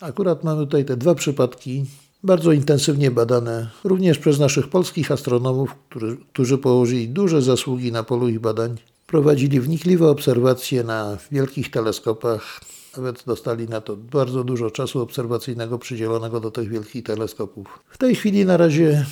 akurat 0.00 0.44
mamy 0.44 0.60
tutaj 0.60 0.84
te 0.84 0.96
dwa 0.96 1.14
przypadki, 1.14 1.84
bardzo 2.22 2.52
intensywnie 2.52 3.10
badane 3.10 3.70
również 3.84 4.18
przez 4.18 4.38
naszych 4.38 4.68
polskich 4.68 5.12
astronomów, 5.12 5.74
którzy, 5.90 6.16
którzy 6.32 6.58
położyli 6.58 7.08
duże 7.08 7.42
zasługi 7.42 7.92
na 7.92 8.02
polu 8.02 8.28
ich 8.28 8.40
badań. 8.40 8.76
Prowadzili 9.06 9.60
wnikliwe 9.60 10.08
obserwacje 10.08 10.84
na 10.84 11.18
wielkich 11.32 11.70
teleskopach, 11.70 12.60
nawet 12.96 13.24
dostali 13.26 13.68
na 13.68 13.80
to 13.80 13.96
bardzo 13.96 14.44
dużo 14.44 14.70
czasu 14.70 15.00
obserwacyjnego 15.00 15.78
przydzielonego 15.78 16.40
do 16.40 16.50
tych 16.50 16.68
wielkich 16.68 17.04
teleskopów. 17.04 17.80
W 17.90 17.98
tej 17.98 18.14
chwili 18.14 18.44
na 18.44 18.56
razie 18.56 19.06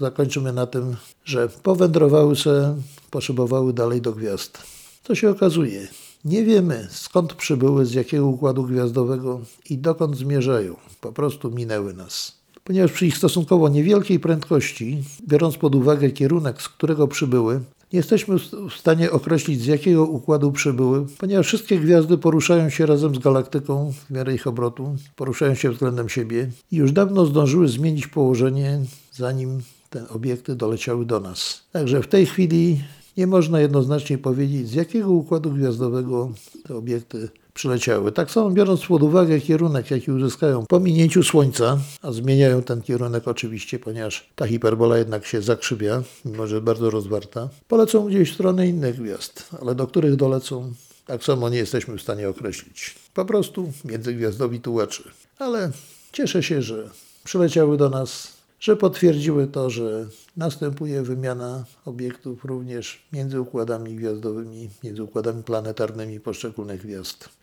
zakończymy 0.00 0.52
na 0.52 0.66
tym, 0.66 0.96
że 1.24 1.48
powędrowały 1.48 2.36
se, 2.36 2.76
poszybowały 3.10 3.72
dalej 3.72 4.00
do 4.00 4.12
gwiazd. 4.12 4.58
Co 5.04 5.14
się 5.14 5.30
okazuje? 5.30 5.88
Nie 6.24 6.44
wiemy 6.44 6.88
skąd 6.90 7.34
przybyły, 7.34 7.86
z 7.86 7.94
jakiego 7.94 8.26
układu 8.26 8.62
gwiazdowego 8.62 9.40
i 9.70 9.78
dokąd 9.78 10.16
zmierzają. 10.16 10.76
Po 11.00 11.12
prostu 11.12 11.50
minęły 11.50 11.94
nas. 11.94 12.38
Ponieważ 12.64 12.92
przy 12.92 13.06
ich 13.06 13.16
stosunkowo 13.16 13.68
niewielkiej 13.68 14.20
prędkości, 14.20 15.04
biorąc 15.28 15.56
pod 15.56 15.74
uwagę 15.74 16.10
kierunek, 16.10 16.62
z 16.62 16.68
którego 16.68 17.08
przybyły, 17.08 17.60
nie 17.92 17.96
jesteśmy 17.96 18.38
w 18.70 18.74
stanie 18.78 19.10
określić, 19.10 19.60
z 19.60 19.66
jakiego 19.66 20.06
układu 20.06 20.52
przybyły, 20.52 21.06
ponieważ 21.18 21.46
wszystkie 21.46 21.78
gwiazdy 21.78 22.18
poruszają 22.18 22.70
się 22.70 22.86
razem 22.86 23.14
z 23.14 23.18
galaktyką 23.18 23.92
w 23.92 24.10
miarę 24.10 24.34
ich 24.34 24.46
obrotu, 24.46 24.96
poruszają 25.16 25.54
się 25.54 25.70
względem 25.70 26.08
siebie 26.08 26.50
i 26.72 26.76
już 26.76 26.92
dawno 26.92 27.26
zdążyły 27.26 27.68
zmienić 27.68 28.06
położenie, 28.06 28.80
zanim 29.12 29.60
te 29.90 30.08
obiekty 30.08 30.56
doleciały 30.56 31.06
do 31.06 31.20
nas. 31.20 31.62
Także 31.72 32.02
w 32.02 32.08
tej 32.08 32.26
chwili 32.26 32.80
nie 33.16 33.26
można 33.26 33.60
jednoznacznie 33.60 34.18
powiedzieć, 34.18 34.68
z 34.68 34.74
jakiego 34.74 35.10
układu 35.10 35.50
gwiazdowego 35.50 36.30
te 36.66 36.76
obiekty 36.76 37.28
przyleciały. 37.58 38.12
Tak 38.12 38.30
samo 38.30 38.50
biorąc 38.50 38.86
pod 38.86 39.02
uwagę 39.02 39.40
kierunek, 39.40 39.90
jaki 39.90 40.12
uzyskają 40.12 40.66
po 40.66 40.80
minięciu 40.80 41.22
Słońca, 41.22 41.78
a 42.02 42.12
zmieniają 42.12 42.62
ten 42.62 42.82
kierunek 42.82 43.28
oczywiście, 43.28 43.78
ponieważ 43.78 44.28
ta 44.34 44.46
hiperbola 44.46 44.98
jednak 44.98 45.26
się 45.26 45.42
zakrzywia, 45.42 46.02
mimo 46.24 46.46
że 46.46 46.60
bardzo 46.60 46.90
rozwarta, 46.90 47.48
polecą 47.68 48.06
gdzieś 48.06 48.30
w 48.30 48.34
stronę 48.34 48.66
innych 48.66 49.02
gwiazd, 49.02 49.48
ale 49.62 49.74
do 49.74 49.86
których 49.86 50.16
dolecą, 50.16 50.72
tak 51.06 51.24
samo 51.24 51.48
nie 51.48 51.58
jesteśmy 51.58 51.98
w 51.98 52.02
stanie 52.02 52.28
określić. 52.28 52.94
Po 53.14 53.24
prostu 53.24 53.72
międzygwiazdowi 53.84 54.60
tułaczy. 54.60 55.02
Ale 55.38 55.70
cieszę 56.12 56.42
się, 56.42 56.62
że 56.62 56.90
przyleciały 57.24 57.76
do 57.76 57.90
nas 57.90 58.38
że 58.60 58.76
potwierdziły 58.76 59.46
to, 59.46 59.70
że 59.70 60.06
następuje 60.36 61.02
wymiana 61.02 61.64
obiektów 61.84 62.44
również 62.44 63.02
między 63.12 63.40
układami 63.40 63.94
gwiazdowymi, 63.94 64.70
między 64.84 65.02
układami 65.02 65.42
planetarnymi 65.42 66.20
poszczególnych 66.20 66.82
gwiazd. 66.82 67.37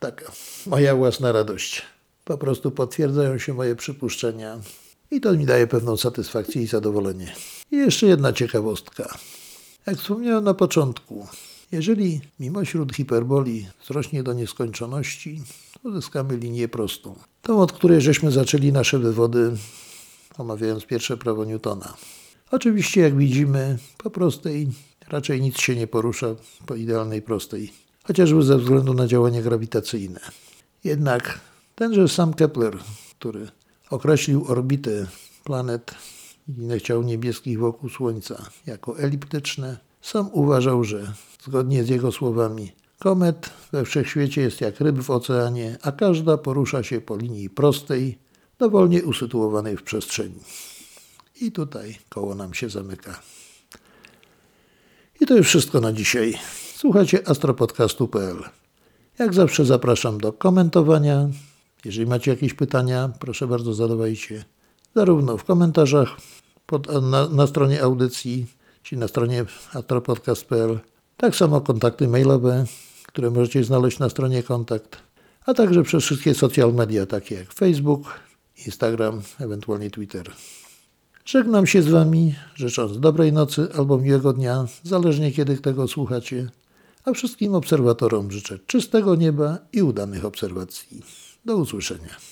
Taka 0.00 0.32
moja 0.66 0.96
własna 0.96 1.32
radość. 1.32 1.82
Po 2.24 2.38
prostu 2.38 2.70
potwierdzają 2.70 3.38
się 3.38 3.54
moje 3.54 3.76
przypuszczenia 3.76 4.60
i 5.10 5.20
to 5.20 5.32
mi 5.32 5.46
daje 5.46 5.66
pewną 5.66 5.96
satysfakcję 5.96 6.62
i 6.62 6.66
zadowolenie. 6.66 7.34
I 7.70 7.76
jeszcze 7.76 8.06
jedna 8.06 8.32
ciekawostka. 8.32 9.18
Jak 9.86 9.96
wspomniałem 9.96 10.44
na 10.44 10.54
początku, 10.54 11.26
jeżeli 11.72 12.20
mimo 12.40 12.64
śród 12.64 12.96
hiperboli 12.96 13.66
wzrośnie 13.84 14.22
do 14.22 14.32
nieskończoności, 14.32 15.42
uzyskamy 15.84 16.36
linię 16.36 16.68
prostą. 16.68 17.14
Tą, 17.42 17.60
od 17.60 17.72
której 17.72 18.00
żeśmy 18.00 18.30
zaczęli 18.30 18.72
nasze 18.72 18.98
wywody 18.98 19.56
omawiając 20.38 20.86
pierwsze 20.86 21.16
prawo 21.16 21.44
Newtona. 21.44 21.94
Oczywiście, 22.50 23.00
jak 23.00 23.16
widzimy, 23.16 23.78
po 23.98 24.10
prostej 24.10 24.68
raczej 25.08 25.40
nic 25.40 25.58
się 25.58 25.76
nie 25.76 25.86
porusza 25.86 26.26
po 26.66 26.74
idealnej 26.74 27.22
prostej, 27.22 27.72
chociażby 28.04 28.42
ze 28.42 28.58
względu 28.58 28.94
na 28.94 29.06
działanie 29.06 29.42
grawitacyjne. 29.42 30.20
Jednak 30.84 31.40
tenże 31.74 32.08
sam 32.08 32.34
Kepler, 32.34 32.78
który 33.18 33.48
określił 33.90 34.44
orbity 34.48 35.06
planet 35.44 35.94
i 36.48 36.52
innych 36.52 36.82
ciał 36.82 37.02
niebieskich 37.02 37.58
wokół 37.58 37.90
Słońca 37.90 38.42
jako 38.66 38.98
eliptyczne, 38.98 39.78
sam 40.02 40.30
uważał, 40.32 40.84
że 40.84 41.12
zgodnie 41.44 41.84
z 41.84 41.88
jego 41.88 42.12
słowami 42.12 42.72
komet 42.98 43.50
we 43.72 43.84
wszechświecie 43.84 44.40
jest 44.40 44.60
jak 44.60 44.80
ryb 44.80 44.98
w 44.98 45.10
oceanie, 45.10 45.78
a 45.82 45.92
każda 45.92 46.38
porusza 46.38 46.82
się 46.82 47.00
po 47.00 47.16
linii 47.16 47.50
prostej, 47.50 48.18
dowolnie 48.58 49.04
usytuowanej 49.04 49.76
w 49.76 49.82
przestrzeni. 49.82 50.40
I 51.40 51.52
tutaj 51.52 51.98
koło 52.08 52.34
nam 52.34 52.54
się 52.54 52.70
zamyka. 52.70 53.20
I 55.20 55.26
to 55.26 55.36
już 55.36 55.46
wszystko 55.46 55.80
na 55.80 55.92
dzisiaj. 55.92 56.38
Słuchajcie 56.80 57.28
astropodcastu.pl. 57.28 58.36
Jak 59.18 59.34
zawsze 59.34 59.64
zapraszam 59.64 60.18
do 60.18 60.32
komentowania. 60.32 61.28
Jeżeli 61.84 62.06
macie 62.06 62.30
jakieś 62.30 62.54
pytania, 62.54 63.10
proszę 63.18 63.46
bardzo 63.46 63.74
zadawajcie 63.74 64.44
zarówno 64.94 65.36
w 65.36 65.44
komentarzach 65.44 66.08
pod, 66.66 67.02
na, 67.02 67.28
na 67.28 67.46
stronie 67.46 67.82
audycji, 67.82 68.46
czy 68.82 68.96
na 68.96 69.08
stronie 69.08 69.44
astropodcast.pl, 69.72 70.78
tak 71.16 71.36
samo 71.36 71.60
kontakty 71.60 72.08
mailowe, 72.08 72.64
które 73.06 73.30
możecie 73.30 73.64
znaleźć 73.64 73.98
na 73.98 74.08
stronie 74.08 74.42
kontakt, 74.42 74.96
a 75.46 75.54
także 75.54 75.82
przez 75.82 76.04
wszystkie 76.04 76.34
social 76.34 76.74
media 76.74 77.06
takie 77.06 77.34
jak 77.34 77.52
Facebook, 77.52 78.20
Instagram, 78.66 79.22
ewentualnie 79.40 79.90
Twitter. 79.90 80.30
Żegnam 81.24 81.66
się 81.66 81.82
z 81.82 81.88
Wami, 81.88 82.34
życząc 82.54 83.00
dobrej 83.00 83.32
nocy 83.32 83.68
albo 83.78 83.98
miłego 83.98 84.32
dnia, 84.32 84.66
zależnie 84.82 85.32
kiedy 85.32 85.58
tego 85.58 85.88
słuchacie, 85.88 86.48
a 87.10 87.14
wszystkim 87.14 87.54
obserwatorom 87.54 88.30
życzę 88.30 88.58
czystego 88.66 89.14
nieba 89.14 89.58
i 89.72 89.82
udanych 89.82 90.24
obserwacji. 90.24 91.02
Do 91.44 91.56
usłyszenia. 91.56 92.29